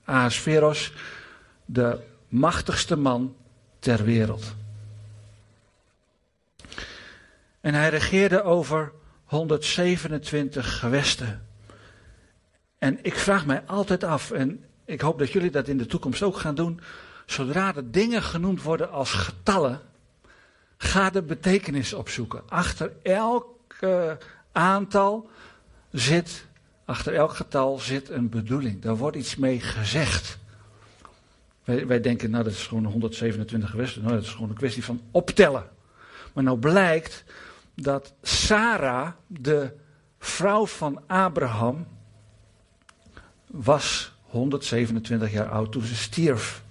[0.04, 0.94] Ahasveros?
[1.66, 3.36] De machtigste man
[3.80, 4.56] ter wereld.
[7.62, 8.92] En hij regeerde over
[9.24, 11.46] 127 gewesten.
[12.78, 16.24] En ik vraag mij altijd af, en ik hoop dat jullie dat in de toekomst
[16.24, 16.80] ook gaan doen.
[17.26, 19.82] Zodra er dingen genoemd worden als getallen,
[20.78, 22.42] ga de betekenis opzoeken.
[22.50, 23.80] Achter elk
[24.52, 25.30] aantal
[25.92, 26.46] zit,
[26.86, 28.82] achter elk getal zit een bedoeling.
[28.82, 30.38] Daar wordt iets mee gezegd.
[31.64, 34.02] Wij, wij denken, nou dat is gewoon 127 gewesten.
[34.02, 35.70] Nou, dat is gewoon een kwestie van optellen.
[36.34, 37.24] Maar nou blijkt
[37.76, 39.74] dat Sarah, de
[40.20, 41.88] vrouw van Abraham,
[43.64, 46.64] was 127 jaar oud toen ze stierf.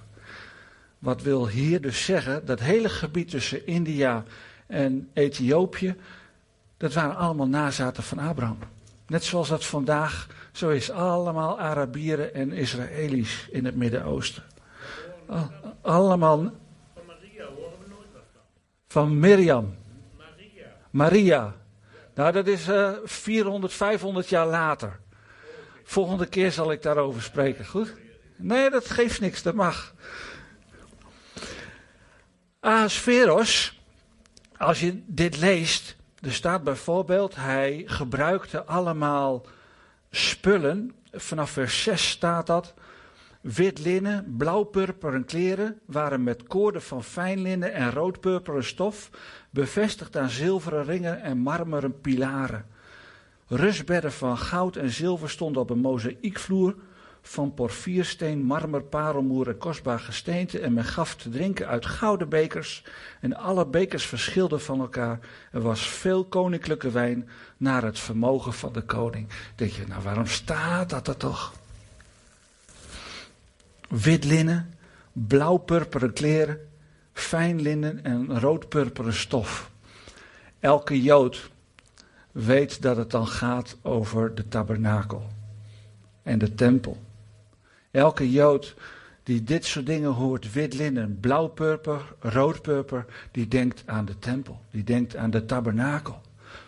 [0.99, 4.25] Wat wil hier dus zeggen, dat hele gebied tussen India
[4.67, 5.95] en Ethiopië,
[6.77, 8.59] dat waren allemaal nazaten van Abraham.
[9.07, 10.91] Net zoals dat vandaag zo is.
[10.91, 14.43] Allemaal Arabieren en Israëli's in het Midden-Oosten.
[15.81, 16.51] Allemaal.
[18.89, 19.75] Van Maria Mirjam.
[20.17, 20.67] Maria.
[20.91, 21.55] Maria.
[22.15, 25.01] Nou, dat is uh, 400, 500 jaar later.
[25.85, 27.95] Volgende keer zal ik daarover spreken, goed?
[28.37, 29.95] Nee, dat geeft niks, dat mag.
[32.61, 33.81] Ahasveros,
[34.57, 39.47] als je dit leest, er staat bijvoorbeeld, hij gebruikte allemaal
[40.11, 40.95] spullen.
[41.13, 42.75] Vanaf vers 6 staat dat.
[43.41, 49.11] Wit linnen, blauw-purperen kleren waren met koorden van fijn linnen en rood-purperen stof,
[49.51, 52.67] bevestigd aan zilveren ringen en marmeren pilaren.
[53.47, 56.75] Rustbedden van goud en zilver stonden op een mozaïekvloer
[57.27, 60.59] van porfiersteen, marmer, parelmoer en kostbaar gesteente.
[60.59, 62.85] En men gaf te drinken uit gouden bekers.
[63.21, 65.19] En alle bekers verschilden van elkaar.
[65.53, 69.29] Er was veel koninklijke wijn naar het vermogen van de koning.
[69.55, 71.53] Denk je, nou waarom staat dat er toch?
[73.89, 74.75] Wit linnen,
[75.13, 76.59] blauw-purperen kleren,
[77.13, 79.71] fijn linnen en rood-purperen stof.
[80.61, 81.51] Elke jood
[82.35, 85.27] weet dat het dan gaat over de tabernakel
[86.23, 86.97] en de tempel.
[87.91, 88.75] Elke Jood
[89.23, 94.85] die dit soort dingen hoort, wit linnen, blauw-purper, rood-purper, die denkt aan de tempel, die
[94.85, 96.21] denkt aan de tabernakel.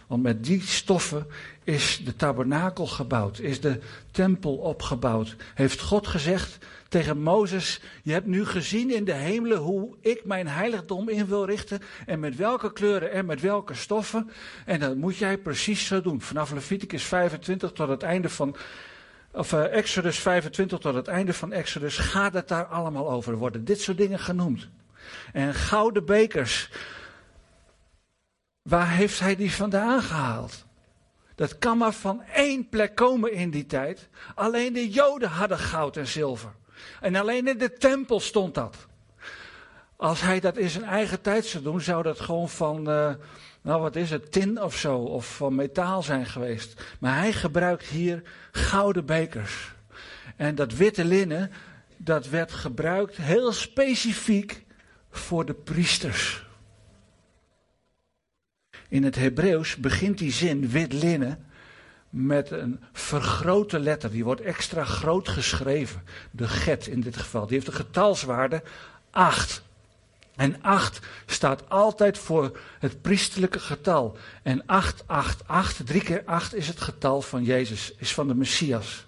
[0.06, 1.26] Want met die stoffen
[1.64, 3.78] is de tabernakel gebouwd, is de
[4.10, 5.36] tempel opgebouwd.
[5.54, 10.48] Heeft God gezegd tegen Mozes: Je hebt nu gezien in de hemelen hoe ik mijn
[10.48, 11.80] heiligdom in wil richten.
[12.06, 14.30] En met welke kleuren en met welke stoffen.
[14.64, 16.20] En dat moet jij precies zo doen.
[16.20, 18.56] Vanaf Leviticus 25 tot het einde van
[19.36, 23.32] of uh, Exodus 25 tot het einde van Exodus gaat het daar allemaal over.
[23.32, 24.68] Er worden dit soort dingen genoemd.
[25.32, 26.70] En gouden bekers,
[28.66, 30.64] waar heeft hij die vandaan gehaald?
[31.34, 34.08] Dat kan maar van één plek komen in die tijd.
[34.34, 36.52] Alleen de Joden hadden goud en zilver.
[37.00, 38.76] En alleen in de tempel stond dat.
[39.96, 43.14] Als hij dat in zijn eigen tijd zou doen, zou dat gewoon van, uh,
[43.60, 46.82] nou wat is het, tin of zo, of van metaal zijn geweest.
[47.00, 49.74] Maar hij gebruikt hier gouden bekers.
[50.36, 51.52] En dat witte linnen,
[51.96, 54.64] dat werd gebruikt heel specifiek
[55.10, 56.45] voor de priesters.
[58.88, 61.46] In het Hebreeuws begint die zin wit linnen
[62.10, 64.10] met een vergrote letter.
[64.10, 66.02] Die wordt extra groot geschreven.
[66.30, 67.46] De get in dit geval.
[67.46, 68.62] Die heeft een getalswaarde
[69.10, 69.64] 8.
[70.36, 74.16] En 8 staat altijd voor het priesterlijke getal.
[74.42, 78.34] En 8, 8, 8, 3 keer 8 is het getal van Jezus, is van de
[78.34, 79.06] Messias.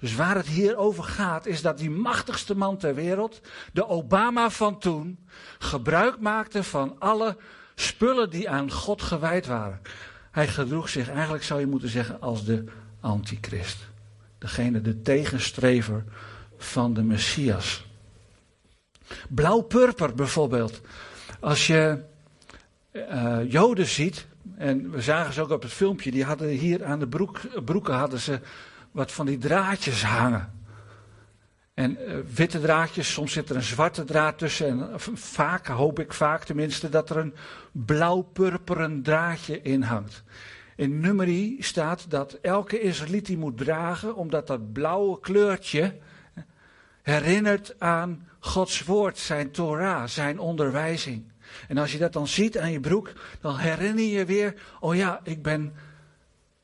[0.00, 3.40] Dus waar het hier over gaat, is dat die machtigste man ter wereld,
[3.72, 5.26] de Obama van toen,
[5.58, 7.36] gebruik maakte van alle
[7.74, 9.80] spullen die aan God gewijd waren.
[10.30, 12.64] Hij gedroeg zich, eigenlijk zou je moeten zeggen, als de
[13.00, 13.78] antichrist.
[14.38, 16.04] Degene, de tegenstrever
[16.56, 17.86] van de Messias.
[19.28, 20.80] Blauw-purper bijvoorbeeld.
[21.40, 21.98] Als je
[22.92, 26.98] uh, Joden ziet, en we zagen ze ook op het filmpje, die hadden hier aan
[26.98, 28.40] de broek, broeken hadden ze
[28.90, 30.53] wat van die draadjes hangen.
[31.74, 34.66] En uh, witte draadjes, soms zit er een zwarte draad tussen.
[34.66, 37.34] En vaak, hoop ik vaak tenminste, dat er een
[37.72, 40.22] blauw-purperen draadje in hangt.
[40.76, 45.98] In nummerie staat dat elke Israëliet die moet dragen, omdat dat blauwe kleurtje
[47.02, 51.32] herinnert aan Gods woord, zijn Torah, zijn onderwijzing.
[51.68, 55.20] En als je dat dan ziet aan je broek, dan herinner je weer, oh ja,
[55.22, 55.74] ik ben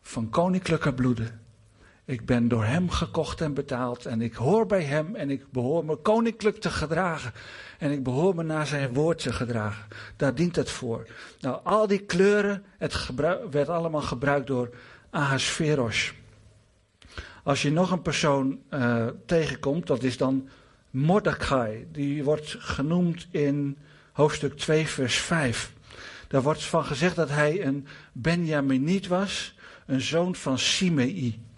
[0.01, 1.41] van koninklijke bloeden.
[2.11, 5.85] Ik ben door hem gekocht en betaald en ik hoor bij hem en ik behoor
[5.85, 7.33] me koninklijk te gedragen.
[7.79, 9.85] En ik behoor me naar zijn woord te gedragen.
[10.17, 11.07] Daar dient het voor.
[11.41, 13.09] Nou, al die kleuren, het
[13.51, 14.71] werd allemaal gebruikt door
[15.11, 16.13] Ahasveros.
[17.43, 20.49] Als je nog een persoon uh, tegenkomt, dat is dan
[20.91, 21.87] Mordecai.
[21.93, 23.79] Die wordt genoemd in
[24.13, 25.73] hoofdstuk 2, vers 5.
[26.29, 29.55] Daar wordt van gezegd dat hij een Benjaminiet was,
[29.87, 31.49] een zoon van Simei.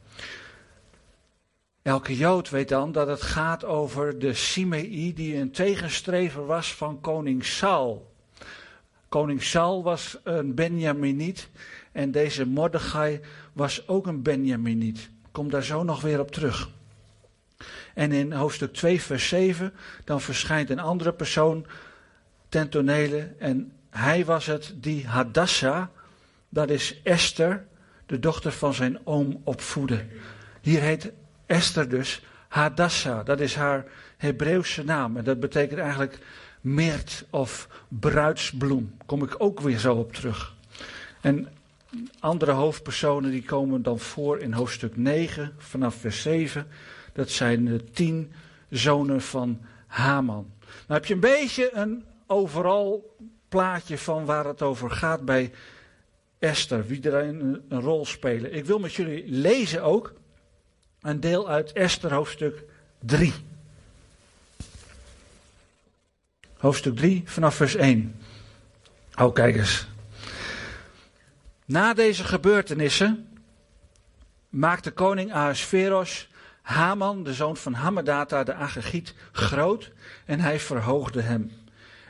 [1.82, 7.00] Elke Jood weet dan dat het gaat over de Simei die een tegenstrever was van
[7.00, 8.14] koning Saul.
[9.08, 11.48] Koning Saul was een Benjaminiet
[11.92, 13.20] en deze Mordechai
[13.52, 15.10] was ook een Benjaminiet.
[15.30, 16.70] Kom daar zo nog weer op terug.
[17.94, 19.72] En in hoofdstuk 2 vers 7
[20.04, 21.66] dan verschijnt een andere persoon
[22.48, 25.86] ten tonele en hij was het die Hadassah,
[26.48, 27.66] dat is Esther,
[28.06, 30.06] de dochter van zijn oom opvoedde.
[30.60, 31.12] Hier heet
[31.52, 33.84] Esther dus Hadassah, dat is haar
[34.16, 35.16] Hebreeuwse naam.
[35.16, 36.18] En dat betekent eigenlijk
[36.60, 38.96] meert of bruidsbloem.
[39.06, 40.54] Kom ik ook weer zo op terug.
[41.20, 41.48] En
[42.20, 46.66] andere hoofdpersonen die komen dan voor in hoofdstuk 9 vanaf vers 7.
[47.12, 48.32] Dat zijn de tien
[48.70, 50.46] zonen van Haman.
[50.66, 53.16] Nou heb je een beetje een overal
[53.48, 55.52] plaatje van waar het over gaat bij
[56.38, 56.86] Esther.
[56.86, 58.54] Wie er een, een rol spelen.
[58.54, 60.20] Ik wil met jullie lezen ook
[61.02, 62.62] een deel uit Esther hoofdstuk
[62.98, 63.32] 3.
[66.56, 68.20] Hoofdstuk 3 vanaf vers 1.
[69.18, 69.86] Oh, kijk eens.
[71.64, 73.28] Na deze gebeurtenissen
[74.48, 76.28] maakte koning Ahasveros
[76.62, 79.92] Haman, de zoon van Hammedata, de Agagiet, groot
[80.24, 81.50] en hij verhoogde hem.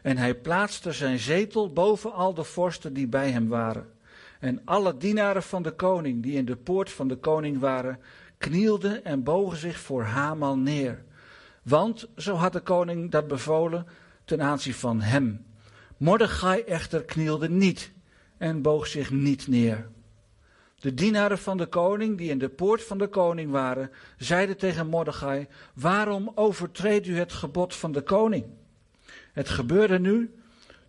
[0.03, 3.91] En hij plaatste zijn zetel boven al de vorsten die bij hem waren.
[4.41, 7.99] En alle dienaren van de koning die in de poort van de koning waren,
[8.43, 11.05] knielden en bogen zich voor Haman neer.
[11.63, 13.87] Want, zo had de koning dat bevolen,
[14.25, 15.45] ten aanzien van hem.
[15.97, 17.93] Mordechai echter knielde niet
[18.39, 19.89] en boog zich niet neer.
[20.75, 24.87] De dienaren van de koning, die in de poort van de koning waren, zeiden tegen
[24.87, 28.45] Mordechai: Waarom overtreedt u het gebod van de koning?
[29.33, 30.35] Het gebeurde nu,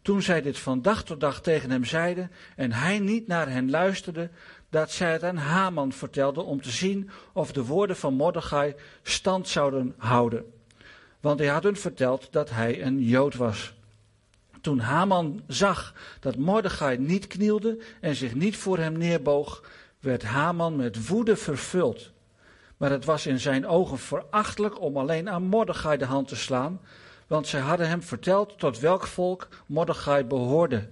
[0.02, 3.70] toen zij dit van dag tot dag tegen hem zeiden en hij niet naar hen
[3.70, 4.30] luisterde,
[4.74, 9.48] dat zij het aan Haman vertelden om te zien of de woorden van Mordechai stand
[9.48, 10.54] zouden houden.
[11.20, 13.74] Want hij had hun verteld dat hij een Jood was.
[14.62, 19.64] Toen Haman zag dat Mordechai niet knielde en zich niet voor hem neerboog,
[20.00, 22.12] werd Haman met woede vervuld.
[22.78, 26.80] Maar het was in zijn ogen verachtelijk om alleen aan Mordechai de hand te slaan,
[27.28, 30.90] want zij hadden hem verteld tot welk volk Mordechai behoorde.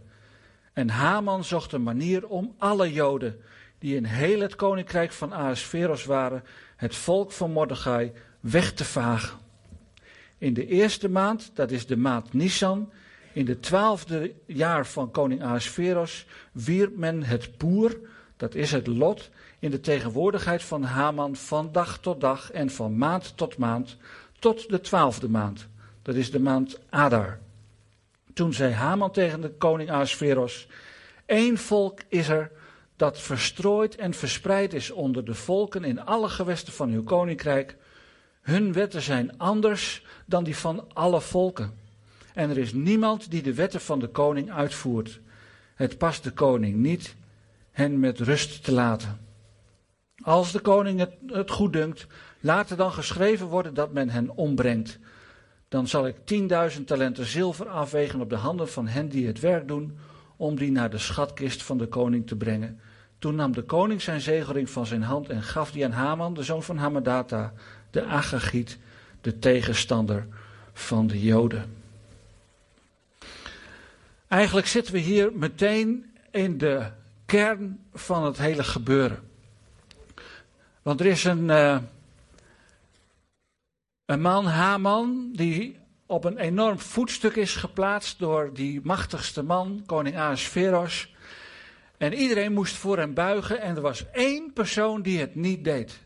[0.74, 3.42] En Haman zocht een manier om alle Joden,
[3.82, 6.44] die in heel het koninkrijk van Ahasveros waren,
[6.76, 9.38] het volk van Mordechai, weg te vagen.
[10.38, 12.92] In de eerste maand, dat is de maand Nisan,
[13.34, 18.00] in de twaalfde jaar van koning Ahasveros, wierp men het poer,
[18.38, 22.98] dat is het lot, in de tegenwoordigheid van Haman van dag tot dag en van
[22.98, 23.98] maand tot maand,
[24.40, 25.68] tot de twaalfde maand.
[26.02, 27.40] Dat is de maand Adar.
[28.34, 30.68] Toen zei Haman tegen de koning Ahasveros,
[31.26, 32.52] één volk is er
[33.02, 37.76] dat verstrooid en verspreid is onder de volken in alle gewesten van uw koninkrijk.
[38.42, 41.74] Hun wetten zijn anders dan die van alle volken.
[42.34, 45.20] En er is niemand die de wetten van de koning uitvoert.
[45.76, 47.16] Het past de koning niet
[47.72, 49.20] hen met rust te laten.
[50.24, 52.08] Als de koning het, goed dunkt,
[52.40, 55.00] laat er dan geschreven worden dat men hen ombrengt.
[55.68, 59.68] Dan zal ik tienduizend talenten zilver afwegen op de handen van hen die het werk
[59.68, 59.98] doen,
[60.38, 62.80] om die naar de schatkist van de koning te brengen.
[63.22, 66.44] Toen nam de koning zijn zegelring van zijn hand en gaf die aan Haman, de
[66.44, 67.54] zoon van Hammedata,
[67.92, 68.78] de Agagiet,
[69.22, 70.28] de tegenstander
[70.74, 71.76] van de Joden.
[74.28, 76.92] Eigenlijk zitten we hier meteen in de
[77.26, 79.20] kern van het hele gebeuren.
[80.82, 81.78] Want er is een, uh,
[84.06, 90.18] een man, Haman, die op een enorm voetstuk is geplaatst door die machtigste man, koning
[90.18, 91.11] Ahasveros.
[92.02, 96.00] En iedereen moest voor hem buigen en er was één persoon die het niet deed.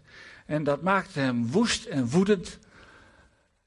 [0.46, 2.60] En dat maakte hem woest en woedend.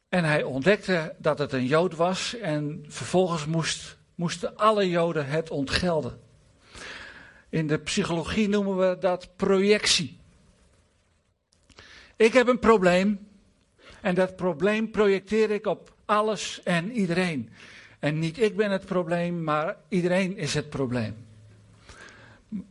[0.08, 5.50] En hij ontdekte dat het een Jood was en vervolgens moest, moesten alle Joden het
[5.50, 6.20] ontgelden.
[7.48, 10.18] In de psychologie noemen we dat projectie.
[12.16, 13.28] Ik heb een probleem
[14.00, 17.50] en dat probleem projecteer ik op alles en iedereen.
[17.98, 21.27] En niet ik ben het probleem, maar iedereen is het probleem.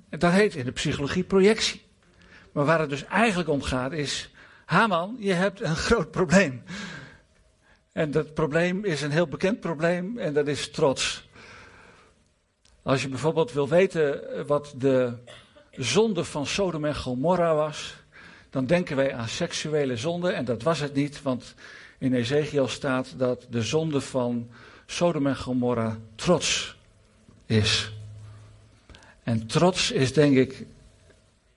[0.09, 1.85] Dat heet in de psychologie projectie.
[2.51, 4.31] Maar waar het dus eigenlijk om gaat is,
[4.65, 6.63] Haman, je hebt een groot probleem.
[7.91, 11.29] En dat probleem is een heel bekend probleem en dat is trots.
[12.81, 15.13] Als je bijvoorbeeld wil weten wat de
[15.71, 17.95] zonde van Sodom en Gomorra was,
[18.49, 21.55] dan denken wij aan seksuele zonde en dat was het niet, want
[21.97, 24.49] in Ezekiel staat dat de zonde van
[24.85, 26.77] Sodom en Gomorra trots
[27.45, 27.96] is.
[29.27, 30.65] En trots is denk ik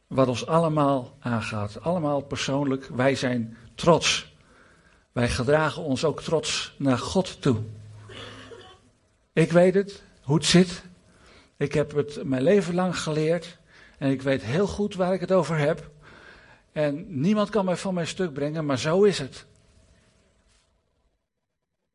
[0.06, 1.80] wat ons allemaal aangaat.
[1.82, 4.34] Allemaal persoonlijk, wij zijn trots.
[5.12, 7.56] Wij gedragen ons ook trots naar God toe.
[9.32, 10.82] Ik weet het, hoe het zit.
[11.56, 13.58] Ik heb het mijn leven lang geleerd.
[13.98, 15.90] En ik weet heel goed waar ik het over heb.
[16.72, 19.46] En niemand kan mij van mijn stuk brengen, maar zo is het.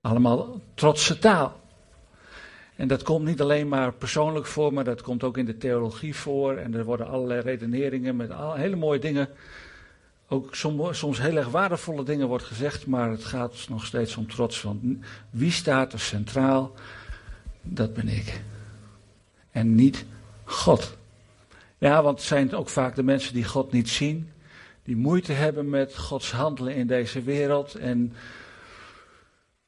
[0.01, 1.59] Allemaal trotse taal.
[2.76, 6.15] En dat komt niet alleen maar persoonlijk voor, maar dat komt ook in de theologie
[6.15, 6.57] voor.
[6.57, 9.30] En er worden allerlei redeneringen met hele mooie dingen.
[10.28, 14.28] Ook soms, soms heel erg waardevolle dingen wordt gezegd, maar het gaat nog steeds om
[14.28, 14.61] trots.
[14.61, 14.82] Want
[15.30, 16.73] wie staat er centraal?
[17.61, 18.41] Dat ben ik.
[19.51, 20.05] En niet
[20.43, 20.97] God.
[21.78, 24.32] Ja, want het zijn ook vaak de mensen die God niet zien,
[24.84, 27.76] die moeite hebben met Gods handelen in deze wereld.
[27.76, 28.13] En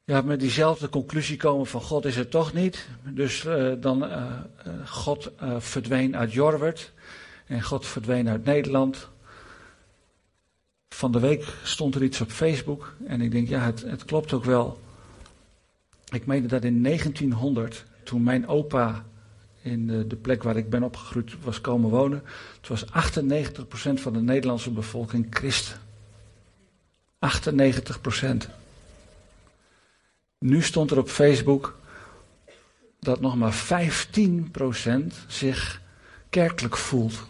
[0.08, 2.88] ja, met diezelfde conclusie komen van God is het toch niet.
[3.02, 4.32] Dus uh, dan uh,
[4.84, 6.92] God uh, verdween uit Jorwert
[7.46, 9.08] en God verdween uit Nederland.
[10.88, 14.32] Van de week stond er iets op Facebook en ik denk ja, het, het klopt
[14.32, 14.80] ook wel.
[16.10, 19.04] Ik meende dat in 1900, toen mijn opa
[19.62, 22.22] in de, de plek waar ik ben opgegroeid was komen wonen,
[22.60, 22.90] het was 98%
[23.94, 25.78] van de Nederlandse bevolking christen.
[28.46, 28.57] 98%.
[30.38, 31.78] Nu stond er op Facebook
[33.00, 35.80] dat nog maar 15% zich
[36.30, 37.26] kerkelijk voelt.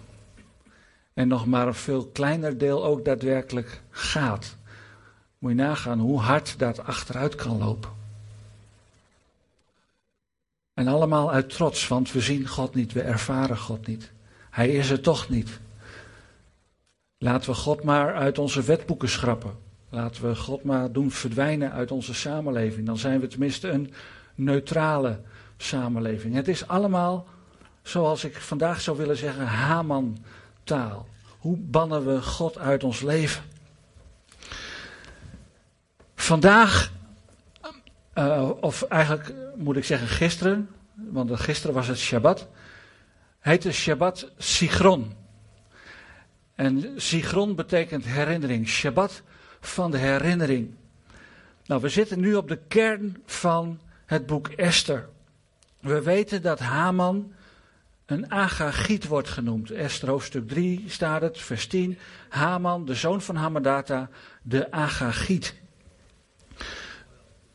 [1.15, 4.57] En nog maar een veel kleiner deel ook daadwerkelijk gaat.
[5.39, 7.91] Moet je nagaan hoe hard dat achteruit kan lopen.
[10.75, 14.13] En allemaal uit trots, want we zien God niet, we ervaren God niet.
[14.51, 15.61] Hij is er toch niet.
[17.19, 19.68] Laten we God maar uit onze wetboeken schrappen.
[19.89, 22.87] Laten we God maar doen verdwijnen uit onze samenleving.
[22.87, 23.93] Dan zijn we tenminste een
[24.35, 25.21] neutrale
[25.57, 26.35] samenleving.
[26.35, 27.27] Het is allemaal,
[27.83, 31.09] zoals ik vandaag zou willen zeggen, Haman-taal.
[31.39, 33.43] Hoe bannen we God uit ons leven?
[36.15, 36.93] Vandaag,
[38.15, 42.49] uh, of eigenlijk moet ik zeggen gisteren, want gisteren was het Shabbat,
[43.39, 45.13] heette Shabbat Sigron.
[46.55, 48.69] En Sigron betekent herinnering.
[48.69, 49.23] Shabbat
[49.61, 50.75] van de herinnering.
[51.67, 55.09] Nou, we zitten nu op de kern van het boek Esther.
[55.81, 57.33] We weten dat Haman
[58.07, 59.71] een Agagiet wordt genoemd.
[59.71, 61.99] Esther hoofdstuk 3 staat het, vers 10.
[62.29, 64.09] Haman, de zoon van Hamadata,
[64.43, 65.55] de Agagiet.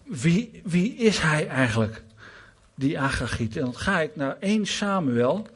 [0.03, 2.03] Wie, wie is hij eigenlijk,
[2.75, 3.57] die Agagiet?
[3.57, 5.47] En dan ga ik naar 1 Samuel,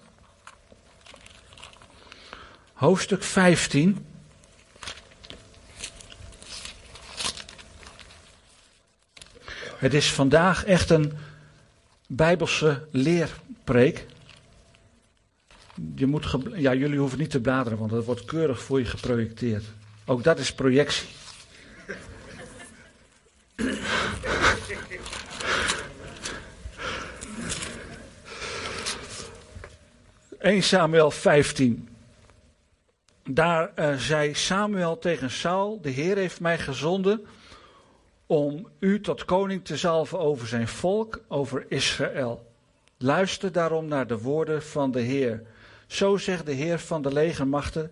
[2.73, 4.05] hoofdstuk 15.
[9.77, 11.13] Het is vandaag echt een
[12.07, 14.05] bijbelse leerpreek.
[15.95, 19.63] Je moet ja, jullie hoeven niet te bladeren, want dat wordt keurig voor je geprojecteerd.
[20.05, 21.07] Ook dat is projectie.
[30.39, 31.89] ...1 Samuel 15.
[33.29, 37.25] Daar uh, zei Samuel tegen Saul: De Heer heeft mij gezonden
[38.27, 42.51] om u tot koning te zalven over zijn volk, over Israël.
[42.97, 45.43] Luister daarom naar de woorden van de Heer.
[45.87, 47.91] Zo zegt de Heer van de legermachten: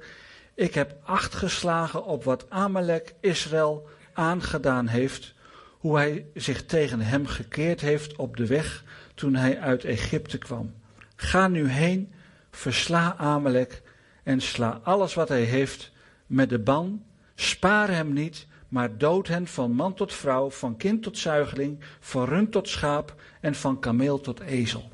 [0.53, 5.33] Ik heb acht geslagen op wat Amalek Israël aangedaan heeft,
[5.77, 8.83] hoe hij zich tegen hem gekeerd heeft op de weg
[9.13, 10.73] toen hij uit Egypte kwam.
[11.15, 12.13] Ga nu heen,
[12.51, 13.81] versla Amalek
[14.23, 15.91] en sla alles wat hij heeft
[16.25, 17.03] met de ban,
[17.36, 22.26] spaar hem niet maar dood hen van man tot vrouw, van kind tot zuigeling, van
[22.26, 24.89] rund tot schaap en van kameel tot ezel.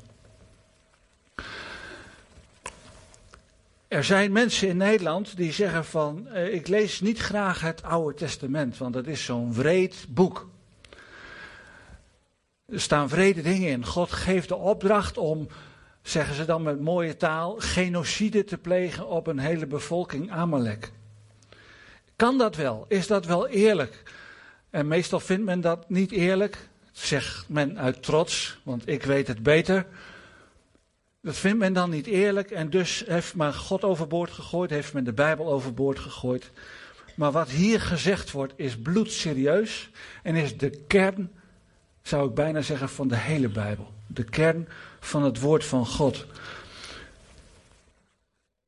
[3.88, 8.18] Er zijn mensen in Nederland die zeggen van, eh, ik lees niet graag het Oude
[8.18, 10.48] Testament, want het is zo'n wreed boek.
[12.66, 13.86] Er staan vrede dingen in.
[13.86, 15.48] God geeft de opdracht om,
[16.02, 20.92] zeggen ze dan met mooie taal, genocide te plegen op een hele bevolking Amalek.
[22.16, 22.84] Kan dat wel?
[22.88, 24.02] Is dat wel eerlijk?
[24.70, 26.68] En meestal vindt men dat niet eerlijk.
[26.92, 29.86] Zegt men uit trots, want ik weet het beter.
[31.20, 35.04] Dat vindt men dan niet eerlijk en dus heeft men God overboord gegooid, heeft men
[35.04, 36.50] de Bijbel overboord gegooid.
[37.14, 39.90] Maar wat hier gezegd wordt is bloedserieus
[40.22, 41.30] en is de kern,
[42.02, 43.92] zou ik bijna zeggen, van de hele Bijbel.
[44.06, 44.68] De kern
[45.00, 46.26] van het woord van God.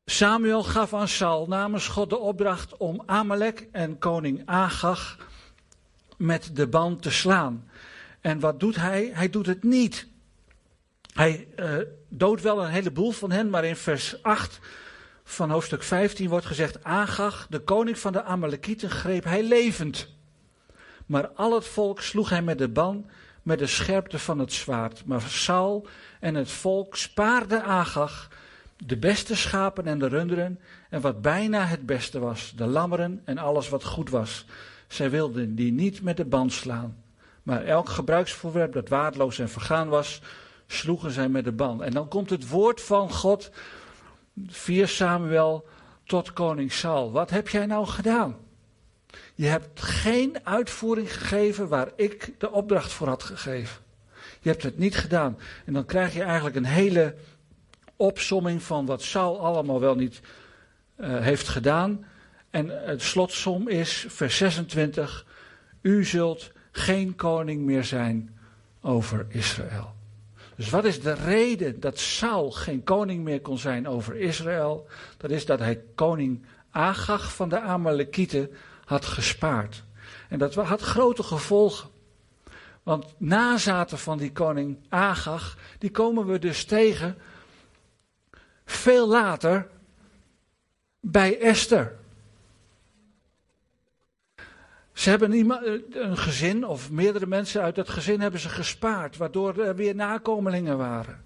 [0.06, 5.18] Samuel gaf aan Saul namens God de opdracht om Amalek en koning Agag
[6.16, 7.68] met de band te slaan.
[8.20, 9.10] En wat doet hij?
[9.12, 10.06] Hij doet het niet.
[11.14, 11.76] Hij uh,
[12.08, 14.60] doodt wel een heleboel van hen, maar in vers 8
[15.24, 20.08] van hoofdstuk 15 wordt gezegd: Agag, de koning van de Amalekieten, greep hij levend.
[21.06, 23.10] Maar al het volk sloeg hij met de ban,
[23.42, 25.04] met de scherpte van het zwaard.
[25.04, 25.86] Maar Saul
[26.20, 28.28] en het volk spaarden Agag
[28.76, 30.60] de beste schapen en de runderen
[30.90, 34.46] en wat bijna het beste was, de lammeren en alles wat goed was.
[34.88, 37.02] Zij wilden die niet met de band slaan.
[37.42, 40.22] Maar elk gebruiksvoorwerp dat waardeloos en vergaan was,
[40.66, 41.80] sloegen zij met de band.
[41.80, 43.50] En dan komt het woord van God
[44.46, 45.66] via Samuel
[46.04, 47.12] tot koning Saul.
[47.12, 48.36] Wat heb jij nou gedaan?
[49.34, 53.82] Je hebt geen uitvoering gegeven waar ik de opdracht voor had gegeven.
[54.40, 55.38] Je hebt het niet gedaan.
[55.64, 57.14] En dan krijg je eigenlijk een hele
[57.96, 60.20] opsomming van wat Saul allemaal wel niet
[60.96, 62.04] uh, heeft gedaan.
[62.50, 65.26] En het slotsom is, vers 26,
[65.80, 68.38] u zult geen koning meer zijn
[68.80, 69.94] over Israël.
[70.56, 74.86] Dus wat is de reden dat Saul geen koning meer kon zijn over Israël?
[75.16, 78.50] Dat is dat hij koning Agag van de Amalekieten
[78.84, 79.84] had gespaard.
[80.28, 81.88] En dat had grote gevolgen.
[82.82, 87.18] Want nazaten van die koning Agag, die komen we dus tegen
[88.64, 89.68] veel later
[91.00, 91.96] bij Esther.
[94.92, 99.58] Ze hebben eh, een gezin of meerdere mensen uit dat gezin hebben ze gespaard, waardoor
[99.58, 101.22] er weer nakomelingen waren.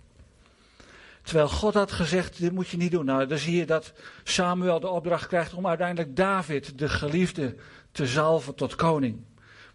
[1.22, 3.04] Terwijl God had gezegd, dit moet je niet doen.
[3.04, 7.54] Nou, dan zie je dat Samuel de opdracht krijgt om uiteindelijk David, de geliefde,
[7.92, 9.24] te zalven tot koning.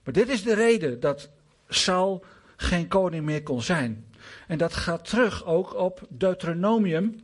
[0.04, 1.30] Maar dit is de reden dat
[1.68, 4.06] Saul geen koning meer kon zijn.
[4.48, 7.20] En dat gaat terug ook op Deuteronomium,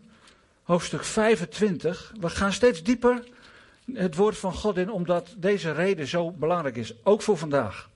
[0.69, 2.13] hoofdstuk 25.
[2.19, 3.23] We gaan steeds dieper
[3.93, 7.89] het woord van God in, omdat deze reden zo belangrijk is, ook voor vandaag.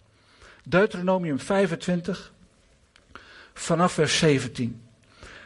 [0.64, 2.34] Deuteronomium 25,
[3.54, 4.82] vanaf vers 17.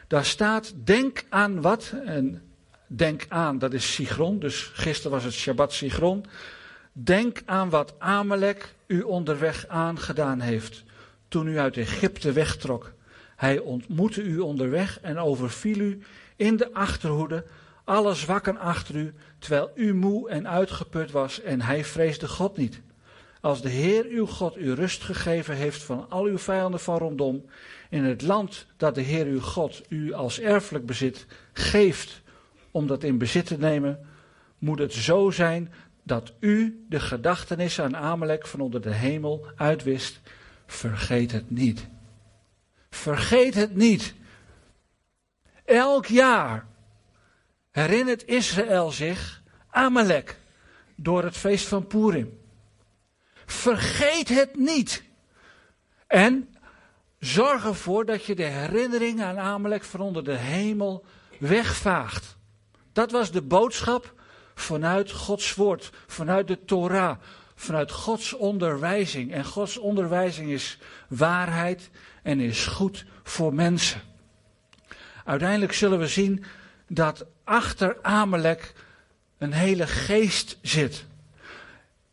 [0.07, 1.93] Daar staat, denk aan wat?
[2.05, 2.43] En
[2.87, 6.25] denk aan, dat is Sigron, dus gisteren was het Shabbat Sigron.
[6.91, 10.83] Denk aan wat Amalek u onderweg aangedaan heeft,
[11.27, 12.93] toen u uit Egypte wegtrok.
[13.35, 16.03] Hij ontmoette u onderweg en overviel u
[16.37, 17.45] in de achterhoede
[17.83, 22.81] alle zwakken achter u, terwijl u moe en uitgeput was en hij vreesde God niet.
[23.41, 27.45] Als de Heer uw God u rust gegeven heeft van al uw vijanden van rondom,
[27.89, 32.21] in het land dat de Heer uw God u als erfelijk bezit geeft
[32.71, 33.99] om dat in bezit te nemen,
[34.57, 35.73] moet het zo zijn
[36.03, 40.19] dat u de gedachtenis aan Amalek van onder de hemel uitwist.
[40.65, 41.87] Vergeet het niet.
[42.89, 44.15] Vergeet het niet.
[45.67, 46.65] Elk jaar
[47.71, 50.39] herinnert Israël zich Amalek
[50.95, 52.39] door het feest van Purim.
[53.45, 55.03] Vergeet het niet.
[56.07, 56.55] En
[57.19, 61.05] zorg ervoor dat je de herinnering aan Amalek van onder de hemel
[61.39, 62.37] wegvaagt.
[62.93, 64.13] Dat was de boodschap
[64.55, 67.17] vanuit Gods woord, vanuit de Torah,
[67.55, 69.31] vanuit Gods onderwijzing.
[69.33, 70.77] En Gods onderwijzing is
[71.09, 71.89] waarheid
[72.23, 74.01] en is goed voor mensen.
[75.27, 76.43] Uiteindelijk zullen we zien
[76.87, 78.73] dat achter Amalek
[79.37, 81.05] een hele geest zit.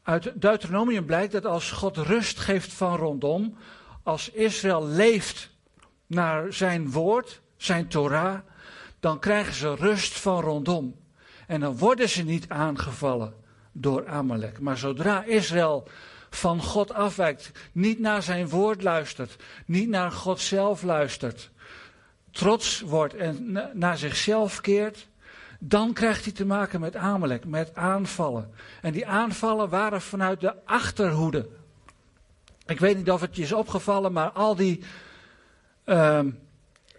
[0.03, 3.57] Uit Deuteronomium blijkt dat als God rust geeft van rondom,
[4.03, 5.51] als Israël leeft
[6.07, 8.39] naar zijn woord, zijn Torah,
[9.01, 10.95] dan krijgen ze rust van rondom.
[11.47, 13.35] En dan worden ze niet aangevallen
[13.73, 14.61] door Amalek.
[14.61, 15.89] Maar zodra Israël
[16.31, 19.37] van God afwijkt, niet naar zijn woord luistert,
[19.67, 21.51] niet naar God zelf luistert,
[22.35, 25.07] trots wordt en naar zichzelf keert,
[25.59, 28.51] dan krijgt hij te maken met Amalek, met aanvallen.
[28.83, 31.49] En die aanvallen waren vanuit de achterhoede.
[32.67, 34.85] Ik weet niet of het je is opgevallen, maar al die
[35.87, 36.21] uh,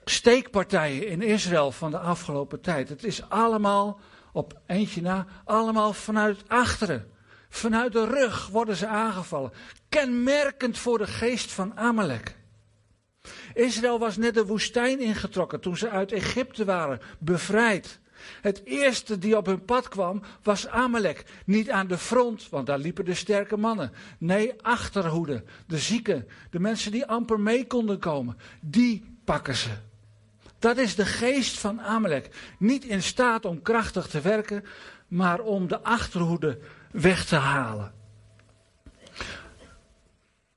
[0.05, 3.99] steekpartijen in Israël van de afgelopen tijd, het is allemaal,
[4.31, 7.11] op eentje na, allemaal vanuit achteren.
[7.49, 9.51] Vanuit de rug worden ze aangevallen.
[9.89, 12.36] Kenmerkend voor de geest van Amalek.
[13.53, 17.99] Israël was net de woestijn ingetrokken toen ze uit Egypte waren, bevrijd.
[18.41, 21.26] Het eerste die op hun pad kwam was Amalek.
[21.45, 23.91] Niet aan de front, want daar liepen de sterke mannen.
[24.17, 28.38] Nee, achterhoede, de zieken, de mensen die amper mee konden komen.
[28.61, 29.69] Die pakken ze.
[30.59, 32.30] Dat is de geest van Amalek.
[32.59, 34.63] Niet in staat om krachtig te werken,
[35.07, 36.59] maar om de achterhoede
[36.91, 37.93] weg te halen.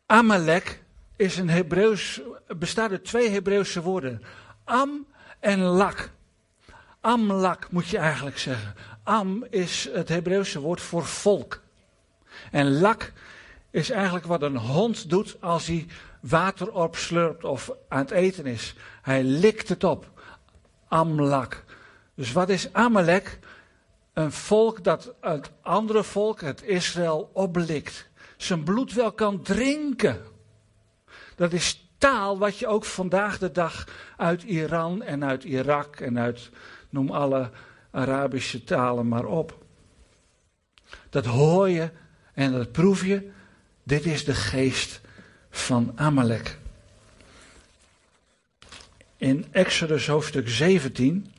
[0.06, 0.82] Amalek
[1.18, 2.20] is een Hebreeuws,
[2.58, 4.22] bestaat uit twee Hebreeuwse woorden.
[4.64, 5.06] Am
[5.40, 6.10] en lak.
[7.00, 8.74] Amlak moet je eigenlijk zeggen.
[9.02, 11.60] Am is het Hebreeuwse woord voor volk.
[12.50, 13.12] En lak
[13.70, 15.86] is eigenlijk wat een hond doet als hij
[16.20, 18.74] water opslurpt of aan het eten is.
[19.02, 20.10] Hij likt het op.
[20.88, 21.64] Amlak.
[22.14, 23.38] Dus wat is Amalek?
[24.12, 28.08] Een volk dat het andere volk, het Israël, oplikt.
[28.36, 30.27] Zijn bloed wel kan drinken.
[31.38, 36.18] Dat is taal wat je ook vandaag de dag uit Iran en uit Irak en
[36.18, 36.50] uit,
[36.90, 37.50] noem alle
[37.90, 39.64] Arabische talen maar op.
[41.10, 41.90] Dat hoor je
[42.34, 43.30] en dat proef je.
[43.82, 45.00] Dit is de geest
[45.50, 46.58] van Amalek.
[49.16, 51.32] In Exodus hoofdstuk 17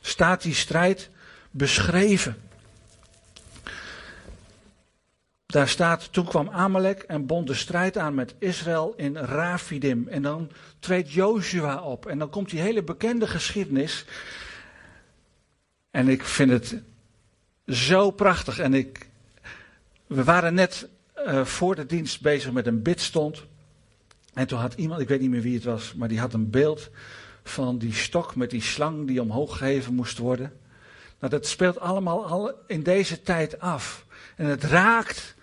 [0.00, 1.10] staat die strijd
[1.50, 2.49] beschreven.
[5.50, 10.08] Daar staat, toen kwam Amalek en bond de strijd aan met Israël in Rafidim.
[10.08, 12.06] En dan treedt Joshua op.
[12.06, 14.04] En dan komt die hele bekende geschiedenis.
[15.90, 16.82] En ik vind het
[17.66, 18.58] zo prachtig.
[18.58, 19.08] En ik,
[20.06, 20.88] we waren net
[21.26, 23.44] uh, voor de dienst bezig met een bidstond.
[24.34, 26.50] En toen had iemand, ik weet niet meer wie het was, maar die had een
[26.50, 26.90] beeld
[27.42, 30.52] van die stok met die slang die omhoog geheven moest worden.
[31.18, 34.04] Nou, dat speelt allemaal al in deze tijd af.
[34.36, 35.38] En het raakt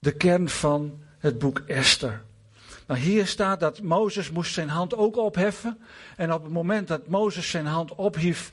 [0.00, 2.22] de kern van het boek Esther.
[2.86, 5.78] Nou, hier staat dat Mozes moest zijn hand ook opheffen.
[6.16, 8.50] En op het moment dat Mozes zijn hand ophief,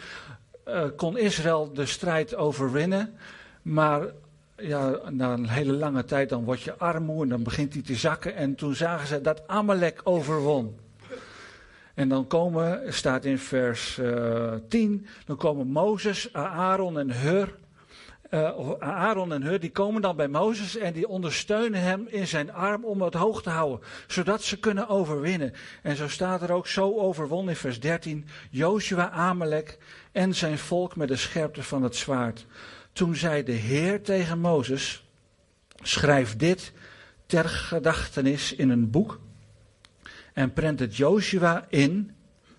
[0.67, 3.13] uh, kon Israël de strijd overwinnen.
[3.61, 4.01] Maar
[4.57, 7.95] ja, na een hele lange tijd dan word je armoe en dan begint hij te
[7.95, 8.35] zakken.
[8.35, 10.79] En toen zagen ze dat Amalek overwon.
[11.93, 17.55] En dan komen, staat in vers uh, eh, 10, dan komen Mozes, Aaron en Hur
[18.31, 22.53] uh, Aaron en Hur, die komen dan bij Mozes en die ondersteunen hem in zijn
[22.53, 25.53] arm om het hoog te houden, zodat ze kunnen overwinnen.
[25.81, 29.77] En zo staat er ook, zo overwon in vers 13, Joshua Amalek
[30.11, 32.45] en zijn volk met de scherpte van het zwaard.
[32.93, 35.05] Toen zei de Heer tegen Mozes,
[35.81, 36.71] schrijf dit
[37.25, 39.19] ter gedachtenis in een boek
[40.33, 42.11] en prent het Joshua in,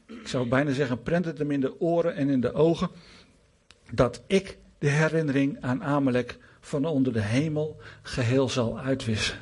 [0.07, 2.91] ik zou bijna zeggen, prent het hem in de oren en in de ogen,
[3.91, 9.39] dat ik de herinnering aan Amalek van onder de hemel geheel zal uitwissen.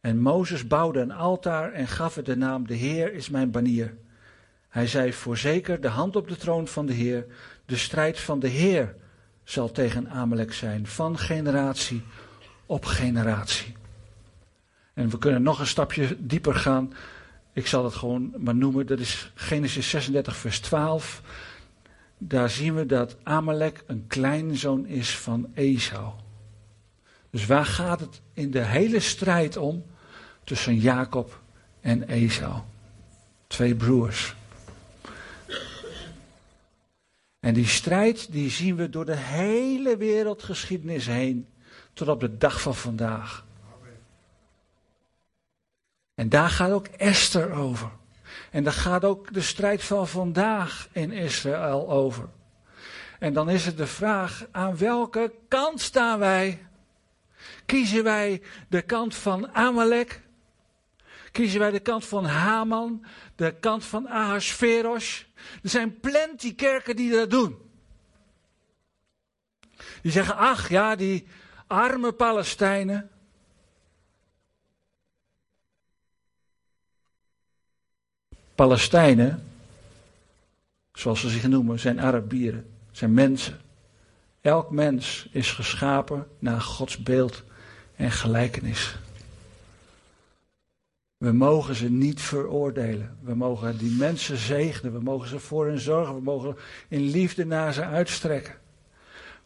[0.00, 3.94] En Mozes bouwde een altaar en gaf het de naam De Heer is mijn banier.
[4.68, 7.26] Hij zei voorzeker de hand op de troon van de Heer,
[7.66, 8.94] de strijd van de Heer
[9.44, 12.02] zal tegen Amalek zijn, van generatie
[12.66, 13.76] op generatie.
[14.94, 16.92] En we kunnen nog een stapje dieper gaan.
[17.52, 18.86] Ik zal het gewoon maar noemen.
[18.86, 21.22] Dat is Genesis 36, vers 12
[22.28, 26.12] daar zien we dat Amalek een kleinzoon is van Esau.
[27.30, 29.84] Dus waar gaat het in de hele strijd om
[30.44, 31.40] tussen Jacob
[31.80, 32.60] en Esau?
[33.46, 34.34] Twee broers.
[37.40, 41.46] En die strijd die zien we door de hele wereldgeschiedenis heen
[41.92, 43.44] tot op de dag van vandaag.
[46.14, 47.90] En daar gaat ook Esther over.
[48.56, 52.28] En daar gaat ook de strijd van vandaag in Israël over.
[53.18, 56.66] En dan is het de vraag, aan welke kant staan wij?
[57.66, 60.20] Kiezen wij de kant van Amalek?
[61.32, 63.04] Kiezen wij de kant van Haman?
[63.34, 65.26] De kant van Ahasveros?
[65.62, 67.58] Er zijn plenty kerken die dat doen.
[70.02, 71.26] Die zeggen, ach ja, die
[71.66, 73.10] arme Palestijnen.
[78.56, 79.42] Palestijnen,
[80.92, 83.60] zoals ze zich noemen, zijn Arabieren, zijn mensen.
[84.40, 87.42] Elk mens is geschapen naar Gods beeld
[87.96, 88.96] en gelijkenis.
[91.16, 93.16] We mogen ze niet veroordelen.
[93.20, 94.92] We mogen die mensen zegenen.
[94.92, 96.14] We mogen ze voor hen zorgen.
[96.14, 96.56] We mogen
[96.88, 98.54] in liefde naar ze uitstrekken.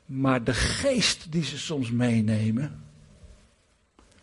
[0.07, 2.85] Maar de geest die ze soms meenemen,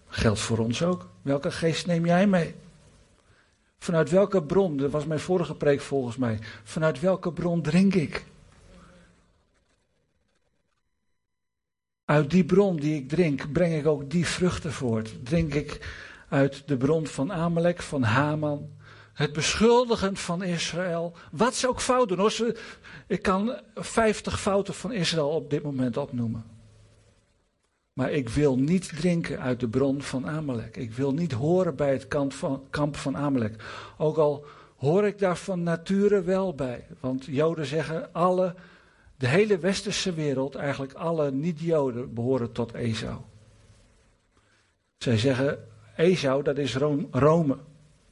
[0.07, 1.09] geldt voor ons ook.
[1.21, 2.55] Welke geest neem jij mee?
[3.77, 8.25] Vanuit welke bron, dat was mijn vorige preek volgens mij, vanuit welke bron drink ik?
[12.05, 15.25] Uit die bron die ik drink, breng ik ook die vruchten voort.
[15.25, 15.95] Drink ik
[16.29, 18.69] uit de bron van Amalek, van Haman.
[19.13, 21.13] Het beschuldigen van Israël.
[21.31, 22.17] Wat ze ook fout doen.
[22.17, 22.57] Hoor.
[23.07, 26.56] Ik kan 50 fouten van Israël op dit moment opnoemen.
[27.97, 30.77] Maar ik wil niet drinken uit de bron van Amalek.
[30.77, 33.63] Ik wil niet horen bij het kamp van, kamp van Amalek.
[33.97, 34.45] Ook al
[34.75, 36.87] hoor ik daar van nature wel bij.
[36.99, 38.55] Want Joden zeggen alle,
[39.15, 43.17] de hele westerse wereld, eigenlijk alle niet-Joden, behoren tot Esau.
[44.97, 45.59] Zij zeggen,
[45.95, 46.75] Esau, dat is
[47.11, 47.57] Rome,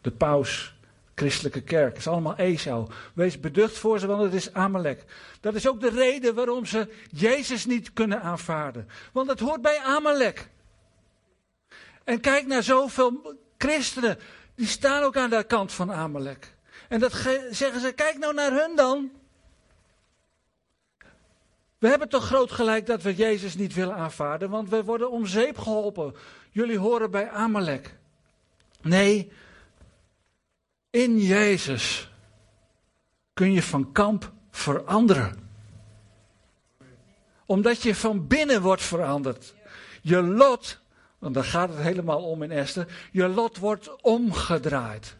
[0.02, 0.75] de paus,
[1.16, 1.90] christelijke kerk.
[1.90, 2.88] Het is allemaal Esau.
[3.14, 5.04] Wees beducht voor ze, want het is Amalek.
[5.40, 8.88] Dat is ook de reden waarom ze Jezus niet kunnen aanvaarden.
[9.12, 10.48] Want het hoort bij Amalek.
[12.04, 14.20] En kijk naar zoveel christenen.
[14.56, 16.54] Die staan ook aan de kant van Amalek.
[16.90, 17.12] En dat
[17.52, 19.12] zeggen ze, kijk nou naar hun dan.
[21.78, 25.26] We hebben toch groot gelijk dat we Jezus niet willen aanvaarden, want we worden om
[25.26, 26.16] zeep geholpen.
[26.52, 27.96] Jullie horen bij Amalek.
[28.82, 29.32] Nee,
[30.96, 32.10] in Jezus
[33.34, 35.50] kun je van kamp veranderen.
[37.46, 39.54] Omdat je van binnen wordt veranderd.
[40.02, 40.80] Je lot,
[41.20, 45.16] want daar gaat het helemaal om in Esther, je lot wordt omgedraaid.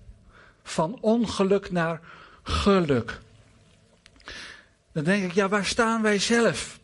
[0.64, 2.02] Van ongeluk naar
[2.44, 3.20] geluk.
[4.92, 6.80] Dan denk ik, ja, waar staan wij zelf?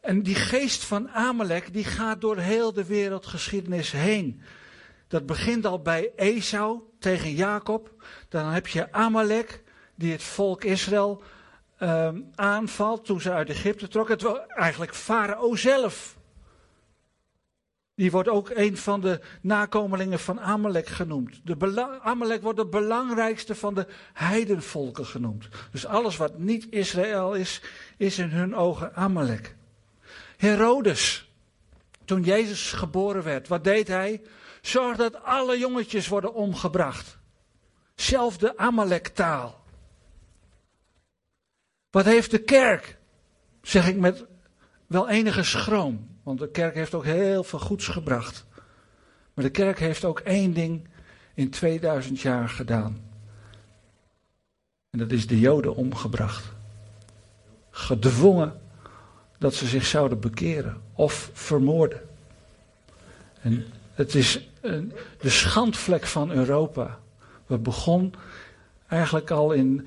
[0.00, 4.42] En die geest van Amalek, die gaat door heel de wereldgeschiedenis heen.
[5.08, 7.90] Dat begint al bij Esau tegen Jacob.
[8.28, 9.62] Dan heb je Amalek,
[9.94, 11.22] die het volk Israël
[11.80, 14.14] um, aanvalt toen ze uit Egypte trokken.
[14.14, 16.16] Het was eigenlijk Farao zelf.
[17.94, 21.40] Die wordt ook een van de nakomelingen van Amalek genoemd.
[21.44, 25.48] De Amalek wordt de belangrijkste van de heidenvolken genoemd.
[25.70, 27.62] Dus alles wat niet Israël is,
[27.96, 29.56] is in hun ogen Amalek.
[30.36, 31.32] Herodes,
[32.04, 34.22] toen Jezus geboren werd, wat deed hij?
[34.68, 37.18] Zorg dat alle jongetjes worden omgebracht.
[37.94, 39.64] Zelf de Amalek-taal.
[41.90, 42.98] Wat heeft de kerk?
[43.62, 44.24] Zeg ik met
[44.86, 46.08] wel enige schroom.
[46.22, 48.44] Want de kerk heeft ook heel veel goeds gebracht.
[49.34, 50.88] Maar de kerk heeft ook één ding
[51.34, 53.04] in 2000 jaar gedaan.
[54.90, 56.52] En dat is de Joden omgebracht.
[57.70, 58.60] Gedwongen
[59.38, 62.00] dat ze zich zouden bekeren of vermoorden.
[63.40, 63.66] En
[63.98, 66.98] het is de schandvlek van Europa.
[67.46, 68.14] We begon
[68.88, 69.86] eigenlijk al in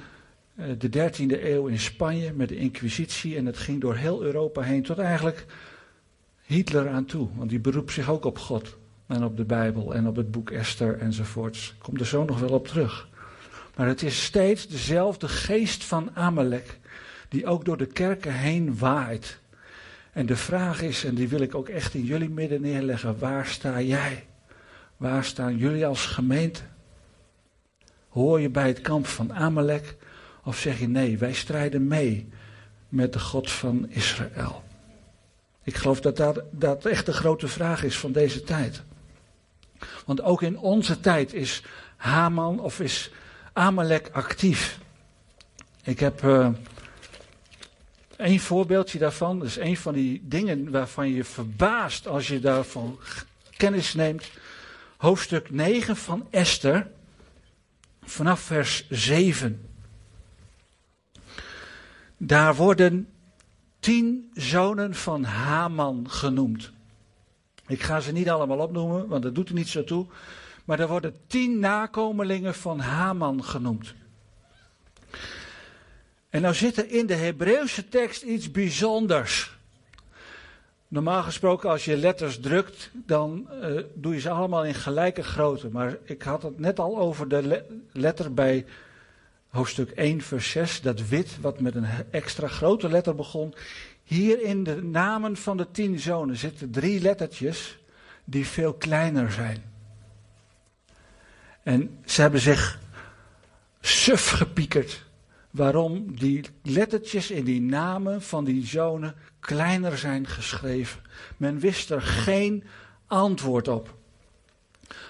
[0.56, 4.62] eh, de 13e eeuw in Spanje met de Inquisitie en het ging door heel Europa
[4.62, 5.46] heen tot eigenlijk
[6.42, 7.28] Hitler aan toe.
[7.36, 10.50] Want die beroept zich ook op God en op de Bijbel en op het boek
[10.50, 11.70] Esther enzovoorts.
[11.70, 13.10] Ik kom er zo nog wel op terug.
[13.76, 16.80] Maar het is steeds dezelfde geest van Amalek
[17.30, 19.40] die ook door de kerken heen waait.
[20.12, 23.46] En de vraag is, en die wil ik ook echt in jullie midden neerleggen, waar
[23.46, 24.26] sta jij?
[25.02, 26.62] Waar staan jullie als gemeente?
[28.10, 29.96] Hoor je bij het kamp van Amalek
[30.44, 32.30] of zeg je nee, wij strijden mee
[32.90, 34.64] met de God van Israël?
[35.64, 38.84] Ik geloof dat dat, dat echt de grote vraag is van deze tijd.
[40.06, 41.64] Want ook in onze tijd is
[41.96, 43.12] Haman of is
[43.54, 44.80] Amalek actief.
[45.84, 46.50] Ik heb uh,
[48.18, 49.40] een voorbeeldje daarvan.
[49.40, 53.00] Dat is een van die dingen waarvan je verbaast als je daarvan
[53.58, 54.32] kennis neemt.
[55.02, 56.88] Hoofdstuk 9 van Esther,
[58.04, 59.70] vanaf vers 7.
[62.18, 63.10] Daar worden
[63.80, 66.72] tien zonen van Haman genoemd.
[67.68, 70.06] Ik ga ze niet allemaal opnoemen, want dat doet er niet zo toe.
[70.66, 73.94] Maar er worden tien nakomelingen van Haman genoemd.
[76.30, 79.60] En nou zit er in de Hebreeuwse tekst iets bijzonders.
[80.92, 85.70] Normaal gesproken, als je letters drukt, dan uh, doe je ze allemaal in gelijke grootte.
[85.70, 88.66] Maar ik had het net al over de letter bij
[89.50, 90.82] hoofdstuk 1, vers 6.
[90.82, 93.54] Dat wit, wat met een extra grote letter begon.
[94.04, 97.78] Hier in de namen van de tien zonen zitten drie lettertjes
[98.24, 99.64] die veel kleiner zijn.
[101.64, 102.80] En ze hebben zich
[103.82, 105.06] suf gepiekerd
[105.52, 111.02] waarom die lettertjes in die namen van die zonen kleiner zijn geschreven.
[111.38, 112.64] Men wist er geen
[113.08, 113.96] antwoord op.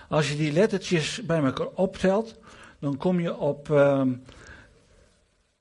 [0.09, 2.39] Als je die lettertjes bij elkaar optelt,
[2.79, 4.03] dan kom je op, uh,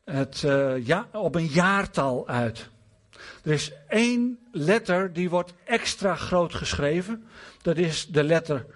[0.05, 2.69] het, uh, ja, op een jaartal uit.
[3.43, 7.25] Er is één letter die wordt extra groot geschreven.
[7.63, 8.67] Dat is de letter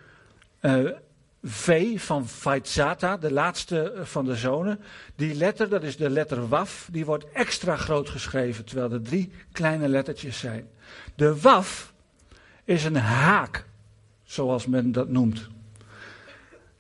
[0.61, 0.91] uh,
[1.45, 4.81] V van Vaitzata, de laatste van de zonen.
[5.17, 9.33] Die letter, dat is de letter Waf, die wordt extra groot geschreven, terwijl er drie
[9.53, 10.69] kleine lettertjes zijn.
[11.15, 11.93] De Waf
[12.65, 13.67] is een haak,
[14.23, 15.49] zoals men dat noemt.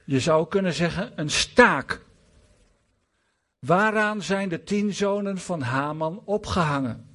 [0.05, 2.01] Je zou kunnen zeggen een staak.
[3.59, 7.07] Waaraan zijn de tien zonen van Haman opgehangen?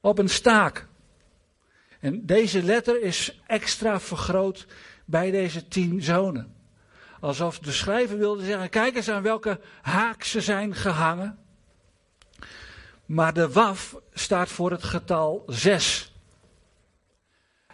[0.00, 0.86] Op een staak.
[2.00, 4.66] En deze letter is extra vergroot
[5.12, 6.54] bij deze tien zonen.
[7.20, 11.38] Alsof de schrijver wilde zeggen: kijk eens aan welke haak ze zijn gehangen.
[13.06, 16.12] Maar de waf staat voor het getal zes.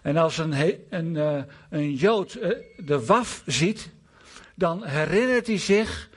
[0.02, 3.90] En als een, een, uh, een Jood uh, de waf ziet,
[4.54, 6.10] dan herinnert hij zich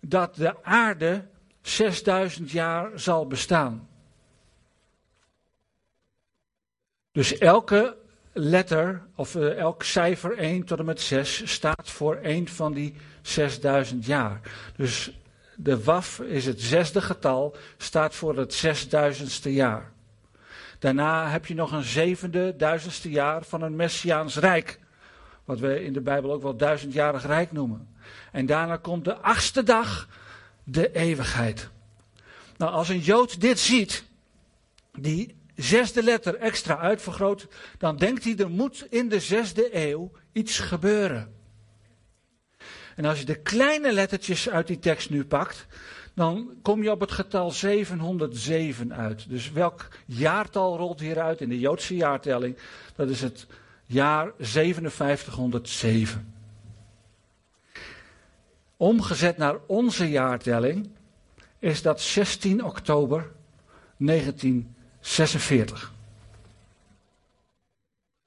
[0.00, 1.26] dat de aarde
[1.62, 3.88] 6000 jaar zal bestaan.
[7.12, 7.99] Dus elke
[8.32, 12.94] letter, of uh, elk cijfer 1 tot en met 6, staat voor één van die
[13.22, 14.40] 6000 jaar.
[14.76, 15.18] Dus
[15.56, 19.92] de WAF is het zesde getal, staat voor het 6000ste jaar.
[20.78, 24.80] Daarna heb je nog een zevende, duizendste jaar van een Messiaans Rijk.
[25.44, 27.88] Wat we in de Bijbel ook wel duizendjarig Rijk noemen.
[28.32, 30.08] En daarna komt de achtste dag,
[30.64, 31.68] de eeuwigheid.
[32.56, 34.04] Nou, als een Jood dit ziet,
[34.98, 37.46] die zesde letter extra uitvergroot,
[37.78, 41.34] dan denkt hij er moet in de zesde eeuw iets gebeuren.
[42.96, 45.66] En als je de kleine lettertjes uit die tekst nu pakt,
[46.14, 49.28] dan kom je op het getal 707 uit.
[49.28, 52.56] Dus welk jaartal rolt hieruit in de Joodse jaartelling?
[52.96, 53.46] Dat is het
[53.86, 56.34] jaar 5707.
[58.76, 60.90] Omgezet naar onze jaartelling
[61.58, 63.30] is dat 16 oktober
[65.00, 65.92] 1946.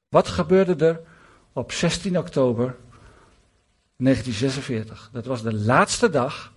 [0.09, 1.01] Wat gebeurde er
[1.53, 2.75] op 16 oktober
[3.97, 5.09] 1946?
[5.11, 6.53] Dat was de laatste dag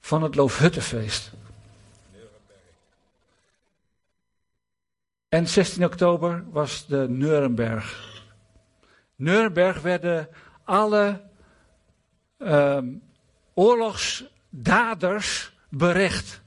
[0.00, 1.32] van het Loofhuttenfeest.
[5.28, 8.08] En 16 oktober was de Nuremberg.
[9.16, 10.28] Nuremberg werden
[10.64, 11.20] alle
[12.38, 12.78] uh,
[13.54, 16.40] oorlogsdaders berecht.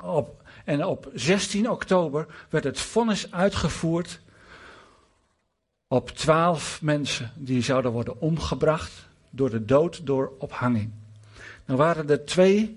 [0.00, 4.20] Op, en op 16 oktober werd het vonnis uitgevoerd
[5.88, 8.92] op twaalf mensen die zouden worden omgebracht
[9.30, 10.90] door de dood door ophanging.
[11.64, 12.76] Dan waren er twee,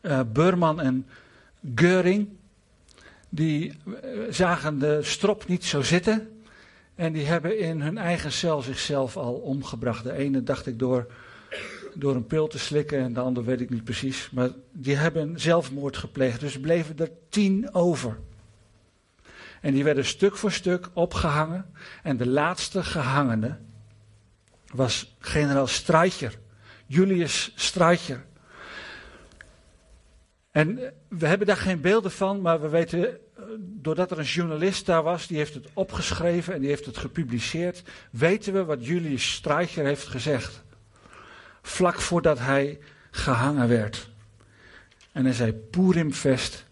[0.00, 0.20] uh,
[0.78, 1.06] en
[1.74, 2.28] Geuring,
[3.28, 6.42] die eh, zagen de strop niet zo zitten.
[6.94, 10.04] En die hebben in hun eigen cel zichzelf al omgebracht.
[10.04, 11.06] De ene dacht ik door,
[11.98, 14.30] door een pil te slikken en de andere weet ik niet precies.
[14.30, 16.40] Maar die hebben zelfmoord gepleegd.
[16.40, 18.18] Dus bleven er tien over.
[19.60, 21.66] En die werden stuk voor stuk opgehangen.
[22.02, 23.58] En de laatste gehangene
[24.74, 26.38] was generaal Streicher.
[26.86, 28.24] Julius Streicher.
[30.50, 34.24] En eh, we hebben daar geen beelden van, maar we weten, eh, doordat er een
[34.24, 38.86] journalist daar was, die heeft het opgeschreven en die heeft het gepubliceerd, weten we wat
[38.86, 40.64] Julius Streicher heeft gezegd.
[41.66, 42.78] Vlak voordat hij
[43.10, 44.08] gehangen werd.
[45.12, 46.64] En hij zei Purimfest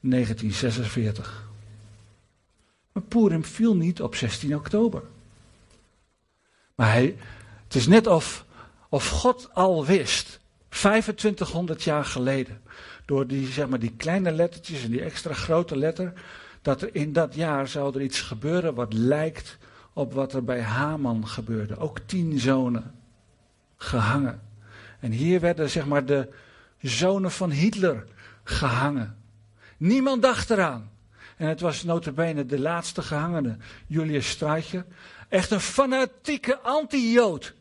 [0.00, 1.48] 1946.
[2.92, 5.02] Maar Purim viel niet op 16 oktober.
[6.74, 7.16] Maar hij,
[7.64, 8.44] het is net of
[8.88, 12.60] of God al wist, 2500 jaar geleden,
[13.04, 16.12] door die, zeg maar, die kleine lettertjes en die extra grote letter,
[16.62, 19.58] dat er in dat jaar zou er iets gebeuren wat lijkt
[19.92, 21.76] op wat er bij Haman gebeurde.
[21.76, 22.99] Ook tien zonen
[23.82, 24.42] gehangen.
[25.00, 26.28] En hier werden zeg maar de
[26.80, 28.04] zonen van Hitler
[28.44, 29.16] gehangen.
[29.76, 30.90] Niemand dacht eraan.
[31.36, 33.56] En het was notabene de laatste gehangene,
[33.86, 34.86] Julius Streicher.
[35.28, 37.54] Echt een fanatieke anti-Jood.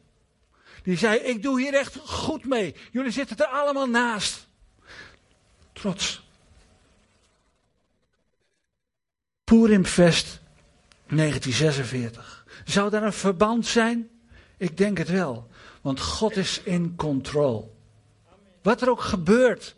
[0.84, 2.76] Die zei: Ik doe hier echt goed mee.
[2.92, 4.48] Jullie zitten er allemaal naast.
[5.74, 6.28] Trots.
[9.44, 10.40] Purimfest
[11.08, 12.46] 1946.
[12.66, 14.10] Zou daar een verband zijn?
[14.58, 15.50] Ik denk het wel.
[15.82, 17.76] Want God is in control.
[18.62, 19.76] Wat er ook gebeurt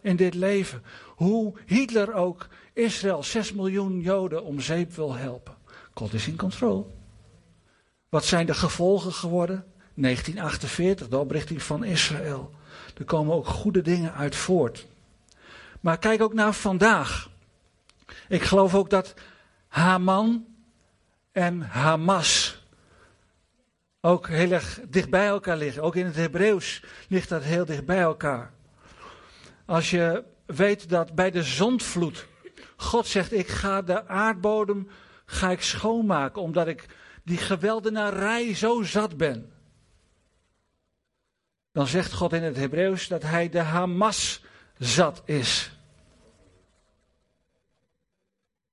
[0.00, 0.82] in dit leven.
[1.06, 5.54] Hoe Hitler ook Israël, 6 miljoen Joden, om zeep wil helpen.
[5.94, 6.96] God is in control.
[8.08, 9.64] Wat zijn de gevolgen geworden?
[9.94, 12.50] 1948, de oprichting van Israël.
[12.98, 14.86] Er komen ook goede dingen uit voort.
[15.80, 17.30] Maar kijk ook naar vandaag.
[18.28, 19.14] Ik geloof ook dat
[19.68, 20.46] Haman
[21.32, 22.59] en Hamas
[24.00, 25.82] ook heel erg dicht bij elkaar liggen.
[25.82, 28.52] Ook in het Hebreeuws ligt dat heel dicht bij elkaar.
[29.64, 32.26] Als je weet dat bij de zondvloed
[32.76, 34.88] God zegt: Ik ga de aardbodem
[35.26, 36.86] ga ik schoonmaken, omdat ik
[37.24, 39.52] die geweldenarij zo zat ben
[41.72, 44.44] dan zegt God in het Hebreeuws dat hij de Hamas
[44.78, 45.70] zat is.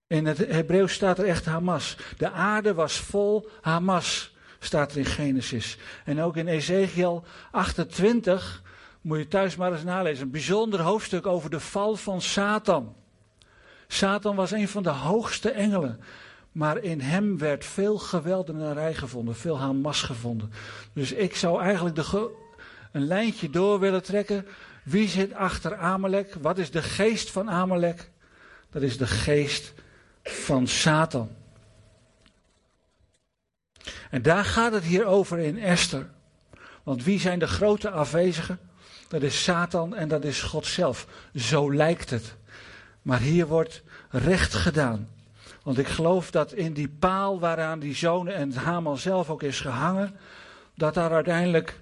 [0.07, 1.97] In het Hebreeuws staat er echt Hamas.
[2.17, 4.35] De aarde was vol Hamas.
[4.59, 5.77] Staat er in Genesis.
[6.05, 8.61] En ook in Ezekiel 28
[9.01, 10.25] moet je thuis maar eens nalezen.
[10.25, 12.95] Een bijzonder hoofdstuk over de val van Satan.
[13.87, 15.99] Satan was een van de hoogste engelen.
[16.51, 20.51] Maar in hem werd veel geweldenarij gevonden, veel Hamas gevonden.
[20.93, 22.29] Dus ik zou eigenlijk de
[22.91, 24.45] een lijntje door willen trekken.
[24.83, 26.35] Wie zit achter Amalek?
[26.41, 28.09] Wat is de geest van Amalek?
[28.71, 29.73] Dat is de geest
[30.23, 31.29] van Satan.
[34.09, 36.09] En daar gaat het hier over in Esther.
[36.83, 38.59] Want wie zijn de grote afwezigen?
[39.07, 41.07] Dat is Satan en dat is God zelf.
[41.35, 42.35] Zo lijkt het.
[43.01, 45.09] Maar hier wordt recht gedaan.
[45.63, 49.59] Want ik geloof dat in die paal waaraan die zoon en Haman zelf ook is
[49.59, 50.15] gehangen,
[50.75, 51.81] dat daar uiteindelijk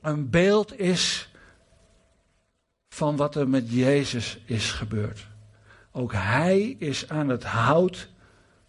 [0.00, 1.30] een beeld is
[2.88, 5.26] van wat er met Jezus is gebeurd.
[5.92, 8.08] Ook hij is aan het hout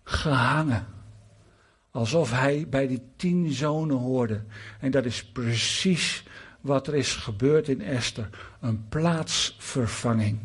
[0.03, 0.96] gehangen.
[1.97, 4.43] Alsof hij bij die tien zonen hoorde.
[4.79, 6.23] En dat is precies
[6.61, 8.29] wat er is gebeurd in Esther.
[8.59, 10.39] Een plaatsvervanging.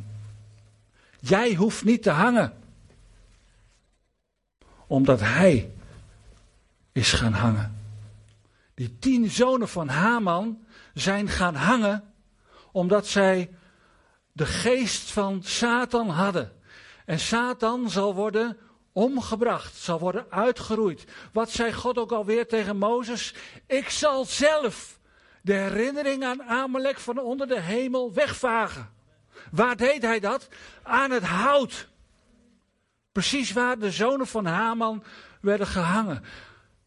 [1.20, 2.52] Jij hoeft niet te hangen.
[4.86, 5.72] Omdat hij
[6.92, 7.80] is gaan hangen.
[8.74, 10.58] Die tien zonen van Haman
[10.94, 12.04] zijn gaan hangen
[12.70, 13.50] omdat zij
[14.32, 16.52] de geest van Satan hadden.
[17.04, 18.56] En Satan zal worden
[18.92, 21.04] omgebracht, zal worden uitgeroeid.
[21.32, 23.34] Wat zei God ook alweer tegen Mozes?
[23.66, 24.98] Ik zal zelf
[25.42, 28.90] de herinnering aan Amalek van onder de hemel wegvagen.
[29.50, 30.48] Waar deed hij dat?
[30.82, 31.88] Aan het hout.
[33.12, 35.04] Precies waar de zonen van Haman
[35.40, 36.24] werden gehangen.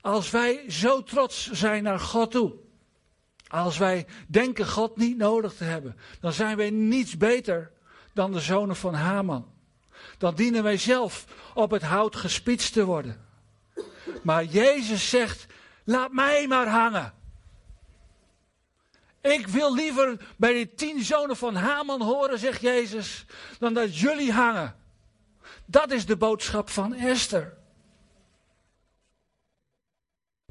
[0.02, 2.54] Als wij zo trots zijn naar God toe.
[3.48, 5.98] Als wij denken God niet nodig te hebben.
[6.20, 7.72] Dan zijn wij niets beter
[8.14, 9.54] dan de zonen van Haman.
[10.18, 13.26] Dan dienen wij zelf op het hout gespitst te worden.
[14.22, 15.46] Maar Jezus zegt,
[15.84, 17.14] laat mij maar hangen.
[19.22, 23.26] Ik wil liever bij de tien zonen van Haman horen, zegt Jezus,
[23.60, 24.76] dan dat jullie hangen.
[25.66, 27.58] Dat is de boodschap van Esther.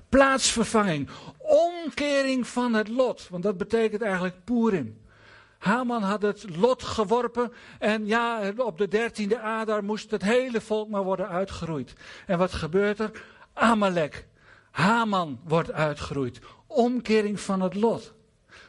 [0.08, 1.08] Plaatsvervanging,
[1.38, 5.03] omkering van het lot, want dat betekent eigenlijk Purim.
[5.64, 10.88] Haman had het lot geworpen en ja, op de dertiende Adar moest het hele volk
[10.88, 11.92] maar worden uitgeroeid.
[12.26, 13.10] En wat gebeurt er?
[13.52, 14.26] Amalek,
[14.70, 16.38] Haman wordt uitgeroeid.
[16.66, 18.12] Omkering van het lot.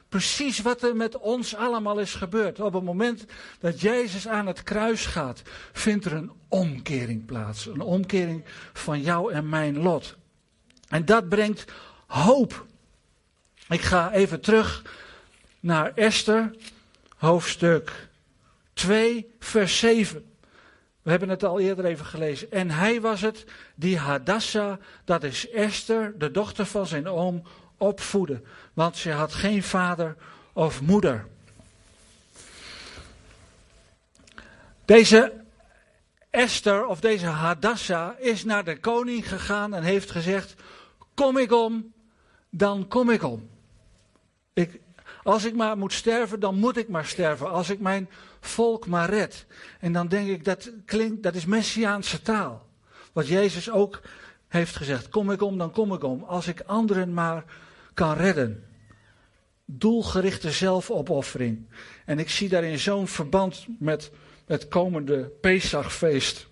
[0.10, 2.60] Precies wat er met ons allemaal is gebeurd.
[2.60, 3.26] Op het moment
[3.60, 5.41] dat Jezus aan het kruis gaat,
[5.72, 7.66] vindt er een omkering plaats.
[7.66, 8.43] Een omkering
[8.74, 10.16] van jou en mijn lot.
[10.89, 11.66] En dat brengt
[12.08, 12.66] hoop.
[13.70, 14.84] Ik ga even terug
[15.60, 16.52] naar Esther,
[17.16, 18.09] hoofdstuk
[18.74, 20.36] 2, vers 7.
[21.01, 22.51] We hebben het al eerder even gelezen.
[22.51, 23.45] En hij was het
[23.76, 27.43] die Hadassah, dat is Esther, de dochter van zijn oom,
[27.78, 28.41] opvoedde.
[28.74, 30.16] Want ze had geen vader
[30.53, 31.28] of moeder.
[34.86, 35.43] Deze
[36.30, 40.55] Esther of deze Hadassah is naar de koning gegaan en heeft gezegd:
[41.13, 41.93] Kom ik om,
[42.49, 43.49] dan kom ik om.
[44.53, 44.80] Ik,
[45.26, 47.51] als ik maar moet sterven, dan moet ik maar sterven.
[47.51, 48.09] Als ik mijn
[48.39, 49.45] volk maar red.
[49.80, 52.67] En dan denk ik, dat klinkt, dat is Messiaanse taal.
[53.13, 54.01] Wat Jezus ook
[54.47, 55.09] heeft gezegd.
[55.09, 56.23] Kom ik om, dan kom ik om.
[56.23, 57.43] Als ik anderen maar
[57.93, 58.63] kan redden.
[59.65, 61.69] Doelgerichte zelfopoffering.
[62.05, 64.11] En ik zie daarin zo'n verband met
[64.45, 66.47] het komende Pesachfeest.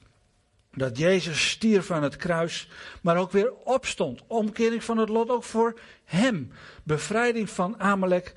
[0.72, 2.70] Dat Jezus stierf aan het kruis,
[3.02, 4.22] maar ook weer opstond.
[4.28, 6.52] Omkering van het lot ook voor hem.
[6.84, 8.34] Bevrijding van Amalek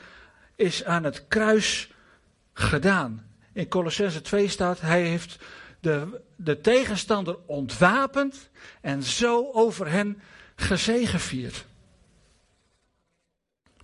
[0.57, 1.91] is aan het kruis
[2.53, 3.27] gedaan.
[3.53, 5.39] In Colossense 2 staat, hij heeft
[5.81, 8.51] de, de tegenstander ontwapend
[8.81, 10.21] en zo over hen
[10.57, 11.65] gezegevierd.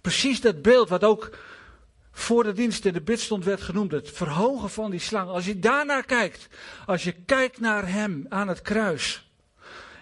[0.01, 1.39] Precies dat beeld wat ook
[2.13, 3.93] voor de dienst in de bidstond werd genoemd.
[3.93, 5.29] Het verhogen van die slang.
[5.29, 6.49] Als je daarnaar kijkt.
[6.87, 9.31] Als je kijkt naar hem aan het kruis.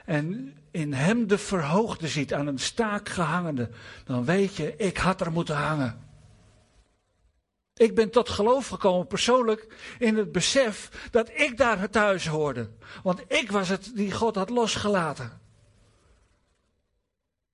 [0.04, 3.70] En in hem de verhoogde ziet aan een staak gehangende.
[4.04, 6.09] Dan weet je, ik had er moeten hangen.
[7.80, 9.66] Ik ben tot geloof gekomen persoonlijk
[9.98, 12.68] in het besef dat ik daar thuis hoorde.
[13.02, 15.40] Want ik was het die God had losgelaten.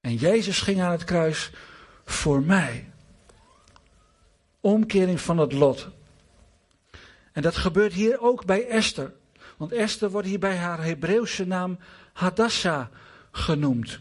[0.01, 1.51] En Jezus ging aan het kruis
[2.05, 2.93] voor mij.
[4.61, 5.89] Omkering van het lot.
[7.33, 9.12] En dat gebeurt hier ook bij Esther.
[9.57, 11.79] Want Esther wordt hier bij haar Hebreeuwse naam
[12.12, 12.87] Hadassah
[13.31, 14.01] genoemd.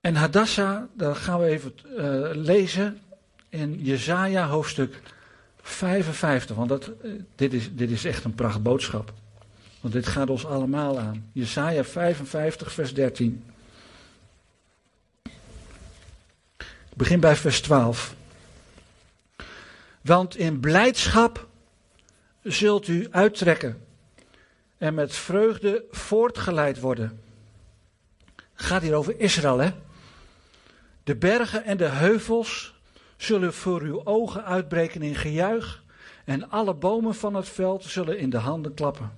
[0.00, 3.02] En Hadassah, daar gaan we even uh, lezen
[3.48, 5.00] in Jesaja hoofdstuk
[5.62, 6.56] 55.
[6.56, 9.12] Want dat, uh, dit, is, dit is echt een prachtboodschap.
[9.80, 11.30] Want dit gaat ons allemaal aan.
[11.32, 13.44] Jesaja 55, vers 13.
[16.90, 18.14] Ik begin bij vers 12.
[20.00, 21.46] Want in blijdschap
[22.42, 23.86] zult u uittrekken
[24.78, 27.20] en met vreugde voortgeleid worden.
[28.34, 29.70] Het gaat hier over Israël, hè?
[31.04, 32.77] De bergen en de heuvels
[33.18, 35.84] zullen voor uw ogen uitbreken in gejuich
[36.24, 39.12] en alle bomen van het veld zullen in de handen klappen.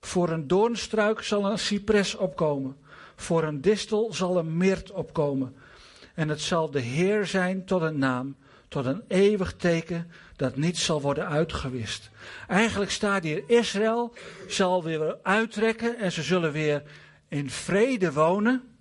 [0.00, 2.76] Voor een doornstruik zal een cipres opkomen,
[3.16, 5.56] voor een distel zal een meert opkomen.
[6.14, 8.36] En het zal de Heer zijn tot een naam,
[8.68, 12.10] tot een eeuwig teken dat niet zal worden uitgewist.
[12.48, 14.12] Eigenlijk staat hier, Israël
[14.48, 16.82] zal weer uittrekken en ze zullen weer
[17.28, 18.77] in vrede wonen.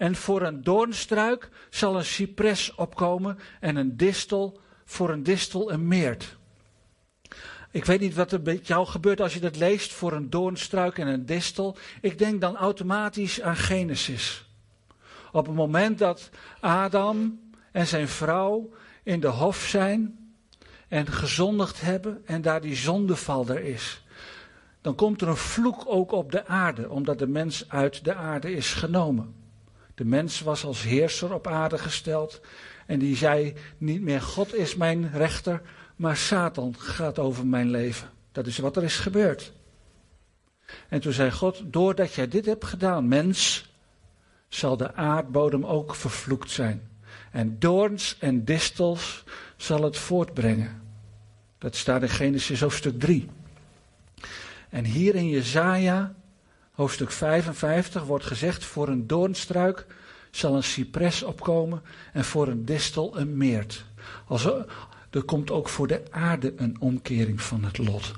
[0.00, 5.88] En voor een doornstruik zal een cipres opkomen en een distel, voor een distel een
[5.88, 6.36] meert.
[7.70, 10.98] Ik weet niet wat er met jou gebeurt als je dat leest voor een doornstruik
[10.98, 11.76] en een distel.
[12.00, 14.44] Ik denk dan automatisch aan Genesis.
[15.32, 16.30] Op het moment dat
[16.60, 17.40] Adam
[17.72, 18.70] en zijn vrouw
[19.02, 20.18] in de hof zijn
[20.88, 24.04] en gezondigd hebben en daar die zondeval er is.
[24.80, 28.52] Dan komt er een vloek ook op de aarde, omdat de mens uit de aarde
[28.52, 29.39] is genomen.
[30.00, 32.40] De mens was als heerser op aarde gesteld
[32.86, 35.62] en die zei niet meer God is mijn rechter,
[35.96, 38.10] maar Satan gaat over mijn leven.
[38.32, 39.52] Dat is wat er is gebeurd.
[40.88, 43.70] En toen zei God, doordat jij dit hebt gedaan, mens,
[44.48, 46.88] zal de aardbodem ook vervloekt zijn.
[47.30, 49.24] En doorns en distels
[49.56, 50.82] zal het voortbrengen.
[51.58, 53.28] Dat staat in Genesis hoofdstuk 3.
[54.68, 56.14] En hier in Jezaja,
[56.80, 59.86] hoofdstuk 55, wordt gezegd: voor een doornstruik
[60.30, 63.84] zal een cipres opkomen en voor een distel een meert.
[64.26, 64.66] Als er,
[65.10, 68.12] er komt ook voor de aarde een omkering van het lot.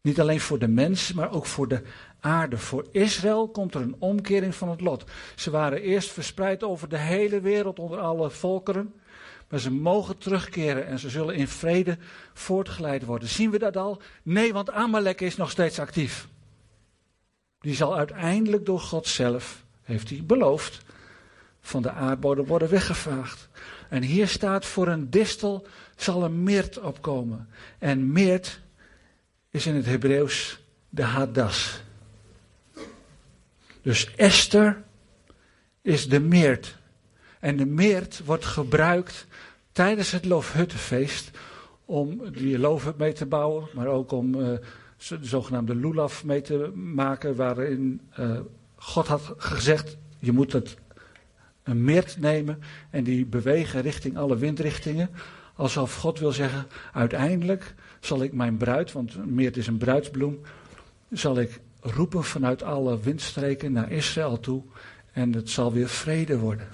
[0.00, 1.82] Niet alleen voor de mens, maar ook voor de
[2.20, 2.58] aarde.
[2.58, 5.04] Voor Israël komt er een omkering van het lot.
[5.34, 8.94] Ze waren eerst verspreid over de hele wereld onder alle volkeren.
[9.48, 11.98] Maar ze mogen terugkeren en ze zullen in vrede
[12.32, 13.28] voortgeleid worden.
[13.28, 14.00] Zien we dat al?
[14.22, 16.28] Nee, want Amalek is nog steeds actief.
[17.64, 20.82] Die zal uiteindelijk door God zelf, heeft hij beloofd,
[21.60, 23.48] van de aardbodem worden weggevaagd.
[23.88, 27.48] En hier staat voor een distel zal een meert opkomen.
[27.78, 28.60] En meert
[29.50, 31.82] is in het Hebreeuws de hadas.
[33.82, 34.82] Dus Esther
[35.82, 36.76] is de meert.
[37.40, 39.26] En de meert wordt gebruikt
[39.72, 41.30] tijdens het Loofhuttenfeest
[41.84, 44.58] om die loofhut mee te bouwen, maar ook om uh,
[45.08, 48.40] de zogenaamde lulaf mee te maken, waarin uh,
[48.76, 50.76] God had gezegd, je moet het
[51.62, 51.84] een
[52.20, 55.10] nemen en die bewegen richting alle windrichtingen.
[55.54, 60.40] Alsof God wil zeggen, uiteindelijk zal ik mijn bruid, want een is een bruidsbloem,
[61.10, 64.62] zal ik roepen vanuit alle windstreken naar Israël toe
[65.12, 66.68] en het zal weer vrede worden.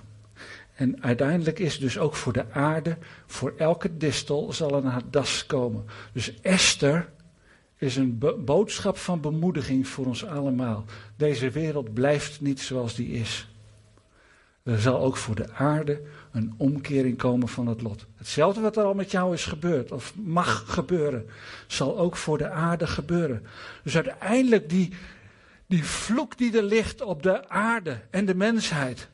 [0.74, 5.84] En uiteindelijk is dus ook voor de aarde, voor elke distel zal een hadas komen.
[6.12, 7.08] Dus Esther
[7.80, 10.84] is een boodschap van bemoediging voor ons allemaal.
[11.16, 13.48] Deze wereld blijft niet zoals die is.
[14.62, 16.02] Er zal ook voor de aarde
[16.32, 18.06] een omkering komen van het lot.
[18.16, 21.26] Hetzelfde wat er al met jou is gebeurd, of mag gebeuren,
[21.66, 23.46] zal ook voor de aarde gebeuren.
[23.82, 24.92] Dus uiteindelijk die,
[25.66, 29.08] die vloek die er ligt op de aarde en de mensheid,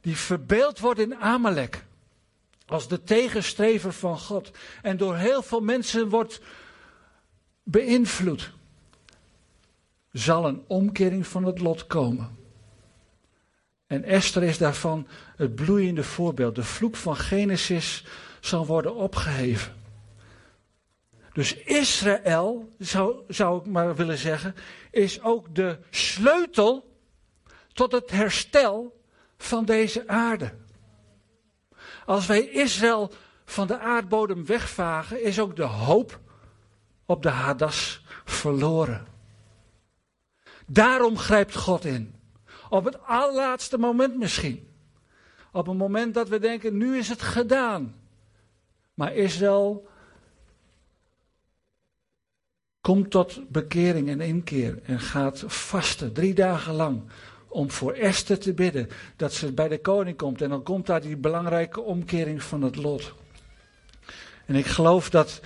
[0.00, 1.84] die verbeeld wordt in Amalek.
[2.66, 4.50] Als de tegenstrever van God.
[4.82, 6.40] En door heel veel mensen wordt
[7.64, 8.52] beïnvloed.
[10.12, 12.36] Zal een omkering van het lot komen.
[13.86, 16.54] En Esther is daarvan het bloeiende voorbeeld.
[16.54, 18.04] De vloek van Genesis
[18.40, 19.74] zal worden opgeheven.
[21.32, 24.54] Dus Israël, zou, zou ik maar willen zeggen,
[24.90, 26.98] is ook de sleutel
[27.72, 29.00] tot het herstel
[29.38, 30.52] van deze aarde.
[32.06, 33.12] Als wij Israël
[33.44, 36.20] van de aardbodem wegvagen, is ook de hoop
[37.06, 39.06] op de Hadas verloren.
[40.66, 42.14] Daarom grijpt God in.
[42.68, 44.68] Op het allerlaatste moment misschien.
[45.52, 47.94] Op een moment dat we denken, nu is het gedaan.
[48.94, 49.88] Maar Israël
[52.80, 57.02] komt tot bekering en inkeer en gaat vasten drie dagen lang
[57.48, 60.42] om voor Esther te bidden dat ze bij de koning komt.
[60.42, 63.14] En dan komt daar die belangrijke omkering van het lot.
[64.46, 65.40] En ik geloof dat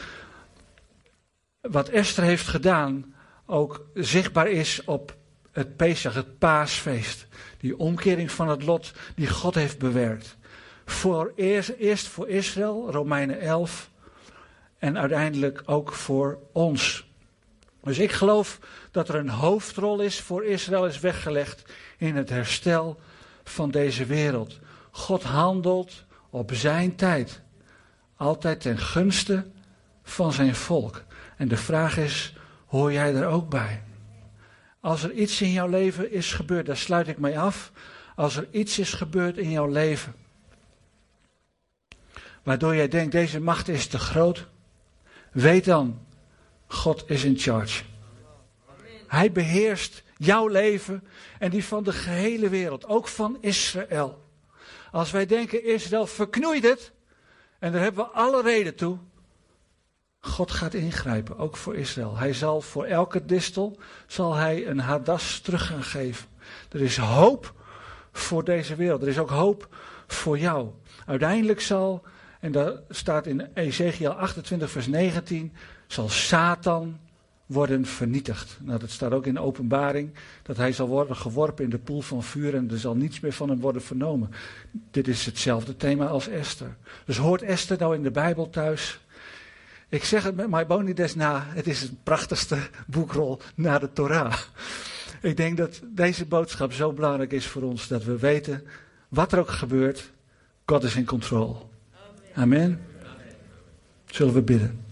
[1.60, 3.14] wat Esther heeft gedaan
[3.47, 5.16] ook zichtbaar is op
[5.52, 7.26] het Pesach, het paasfeest.
[7.59, 10.36] Die omkering van het lot die God heeft bewerkt.
[10.85, 13.90] Voor eerst, eerst voor Israël, Romeinen 11.
[14.78, 17.06] En uiteindelijk ook voor ons.
[17.82, 18.59] Dus ik geloof
[18.90, 21.62] dat er een hoofdrol is voor Israël is weggelegd
[21.98, 23.01] in het herstel
[23.44, 24.59] van deze wereld.
[24.90, 27.40] God handelt op zijn tijd,
[28.16, 29.47] altijd ten gunste
[30.09, 31.05] van zijn volk.
[31.36, 32.35] En de vraag is,
[32.66, 33.82] hoor jij er ook bij?
[34.80, 37.72] Als er iets in jouw leven is gebeurd, daar sluit ik mij af.
[38.16, 40.14] Als er iets is gebeurd in jouw leven,
[42.43, 44.47] waardoor jij denkt, deze macht is te groot,
[45.32, 46.06] weet dan,
[46.66, 47.85] God is in charge.
[49.06, 51.06] Hij beheerst jouw leven
[51.39, 54.24] en die van de gehele wereld, ook van Israël.
[54.93, 56.93] Als wij denken, Israël verknoeit het,
[57.59, 58.98] en daar hebben we alle reden toe,
[60.20, 62.16] God gaat ingrijpen, ook voor Israël.
[62.16, 66.27] Hij zal voor elke distel, zal hij een hadas terug gaan geven.
[66.69, 67.55] Er is hoop
[68.12, 69.03] voor deze wereld.
[69.03, 69.69] Er is ook hoop
[70.07, 70.69] voor jou.
[71.07, 72.03] Uiteindelijk zal,
[72.40, 75.53] en dat staat in Ezekiel 28 vers 19,
[75.86, 76.99] zal Satan
[77.47, 78.59] worden vernietigd.
[78.61, 80.11] Nou, dat staat ook in de openbaring,
[80.43, 83.32] dat hij zal worden geworpen in de poel van vuur en er zal niets meer
[83.32, 84.31] van hem worden vernomen.
[84.90, 86.77] Dit is hetzelfde thema als Esther.
[87.05, 89.01] Dus hoort Esther nou in de Bijbel thuis?
[89.89, 94.35] Ik zeg het met Maimonides na, het is het prachtigste boekrol na de Torah.
[95.23, 98.66] Ik denk dat deze boodschap zo belangrijk is voor ons, dat we weten,
[99.09, 100.10] wat er ook gebeurt,
[100.66, 101.70] God is in control.
[102.35, 102.81] Amen.
[104.06, 104.85] Zullen we bidden.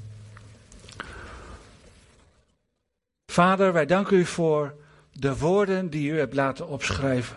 [3.26, 4.74] Vader, wij danken u voor
[5.12, 7.36] de woorden die u hebt laten opschrijven,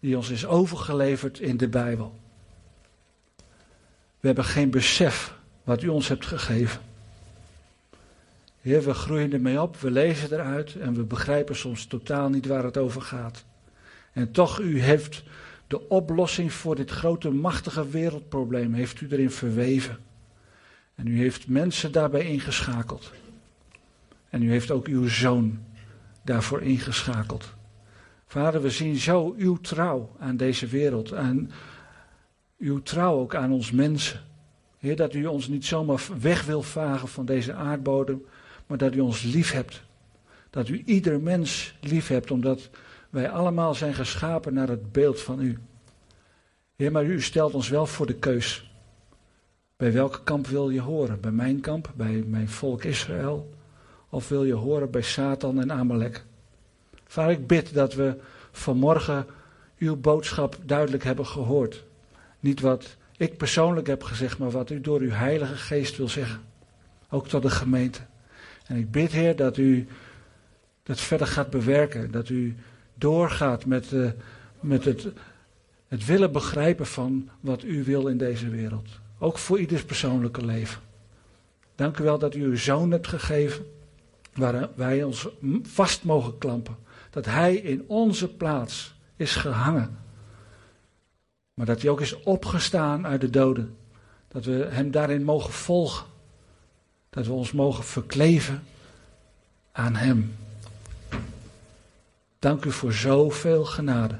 [0.00, 2.18] die ons is overgeleverd in de Bijbel.
[4.20, 5.37] We hebben geen besef
[5.68, 6.80] wat u ons hebt gegeven.
[8.60, 12.64] Heer, we groeien ermee op, we lezen eruit en we begrijpen soms totaal niet waar
[12.64, 13.44] het over gaat.
[14.12, 15.22] En toch, u heeft
[15.66, 19.98] de oplossing voor dit grote, machtige wereldprobleem, heeft u erin verweven.
[20.94, 23.12] En u heeft mensen daarbij ingeschakeld.
[24.30, 25.58] En u heeft ook uw zoon
[26.22, 27.54] daarvoor ingeschakeld.
[28.26, 31.50] Vader, we zien zo uw trouw aan deze wereld, en
[32.58, 34.26] uw trouw ook aan ons mensen.
[34.78, 38.24] Heer, dat u ons niet zomaar weg wil vagen van deze aardbodem,
[38.66, 39.82] maar dat u ons lief hebt.
[40.50, 42.70] Dat u ieder mens lief hebt, omdat
[43.10, 45.58] wij allemaal zijn geschapen naar het beeld van u.
[46.76, 48.70] Heer, maar u stelt ons wel voor de keus.
[49.76, 51.20] Bij welke kamp wil je horen?
[51.20, 53.54] Bij mijn kamp, bij mijn volk Israël?
[54.08, 56.24] Of wil je horen bij Satan en Amalek?
[57.06, 58.16] Vader, ik bid dat we
[58.52, 59.26] vanmorgen
[59.78, 61.84] uw boodschap duidelijk hebben gehoord.
[62.40, 66.40] Niet wat ik persoonlijk heb gezegd, maar wat u door uw Heilige Geest wil zeggen.
[67.10, 68.00] Ook tot de gemeente.
[68.66, 69.86] En ik bid, Heer, dat u
[70.82, 72.10] dat verder gaat bewerken.
[72.10, 72.56] Dat u
[72.94, 74.10] doorgaat met, uh,
[74.60, 75.06] met het,
[75.88, 78.88] het willen begrijpen van wat u wil in deze wereld.
[79.18, 80.80] Ook voor ieders persoonlijke leven.
[81.74, 83.64] Dank u wel dat u uw zoon hebt gegeven,
[84.34, 85.28] waar wij ons
[85.62, 86.76] vast mogen klampen.
[87.10, 89.98] Dat hij in onze plaats is gehangen.
[91.58, 93.76] Maar dat hij ook is opgestaan uit de doden.
[94.28, 96.06] Dat we hem daarin mogen volgen.
[97.10, 98.62] Dat we ons mogen verkleven
[99.72, 100.34] aan hem.
[102.38, 104.18] Dank u voor zoveel genade.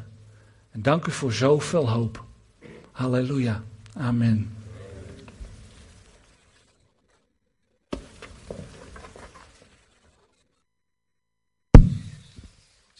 [0.70, 2.24] En dank u voor zoveel hoop.
[2.92, 3.62] Halleluja.
[3.94, 4.56] Amen.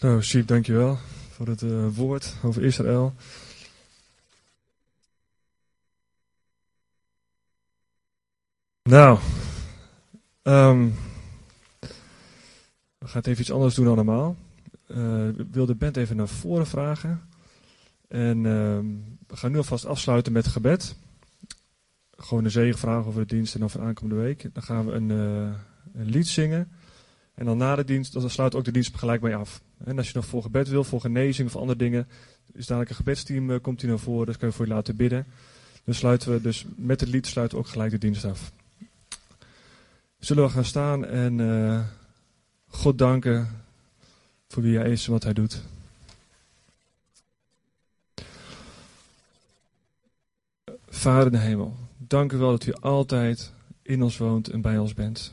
[0.01, 0.99] Nou, Siep, dankjewel
[1.31, 3.15] voor het uh, woord over Israël.
[8.89, 9.19] Nou,
[10.43, 10.95] um,
[12.99, 14.37] we gaan even iets anders doen dan normaal.
[14.87, 17.29] Uh, ik wil de band even naar voren vragen.
[18.09, 18.79] En uh,
[19.27, 20.97] we gaan nu alvast afsluiten met gebed.
[22.17, 24.51] Gewoon een zegen vragen over de dienst en over de aankomende week.
[24.53, 25.55] Dan gaan we een, uh,
[25.95, 26.71] een lied zingen.
[27.35, 29.63] En dan na de dienst, dan sluit ook de dienst gelijk mee af.
[29.85, 32.09] En als je nog voor gebed wil, voor genezing of andere dingen,
[32.53, 34.97] is dadelijk een gebedsteam, uh, komt hier naar voren, dat kun je voor je laten
[34.97, 35.27] bidden.
[35.85, 38.53] Dan sluiten we dus met het lied sluiten ook gelijk de dienst af.
[40.19, 41.85] Zullen we gaan staan en uh,
[42.67, 43.49] God danken
[44.49, 45.63] voor wie hij is en wat hij doet.
[50.89, 54.79] Vader in de hemel, dank u wel dat u altijd in ons woont en bij
[54.79, 55.33] ons bent.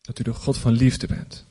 [0.00, 1.46] Dat u de God van liefde bent.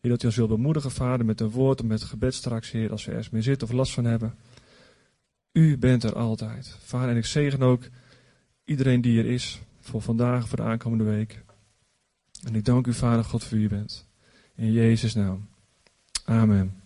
[0.00, 2.90] Heer, dat u ons wil bemoedigen, Vader, met een woord of met gebed straks, Heer,
[2.90, 4.34] als we ergens mee zitten of last van hebben.
[5.52, 6.76] U bent er altijd.
[6.82, 7.82] Vader, en ik zegen ook
[8.64, 11.44] iedereen die er is, voor vandaag, voor de aankomende week.
[12.44, 14.08] En ik dank u, Vader God, voor wie u bent.
[14.54, 15.48] In Jezus' naam.
[16.24, 16.85] Amen.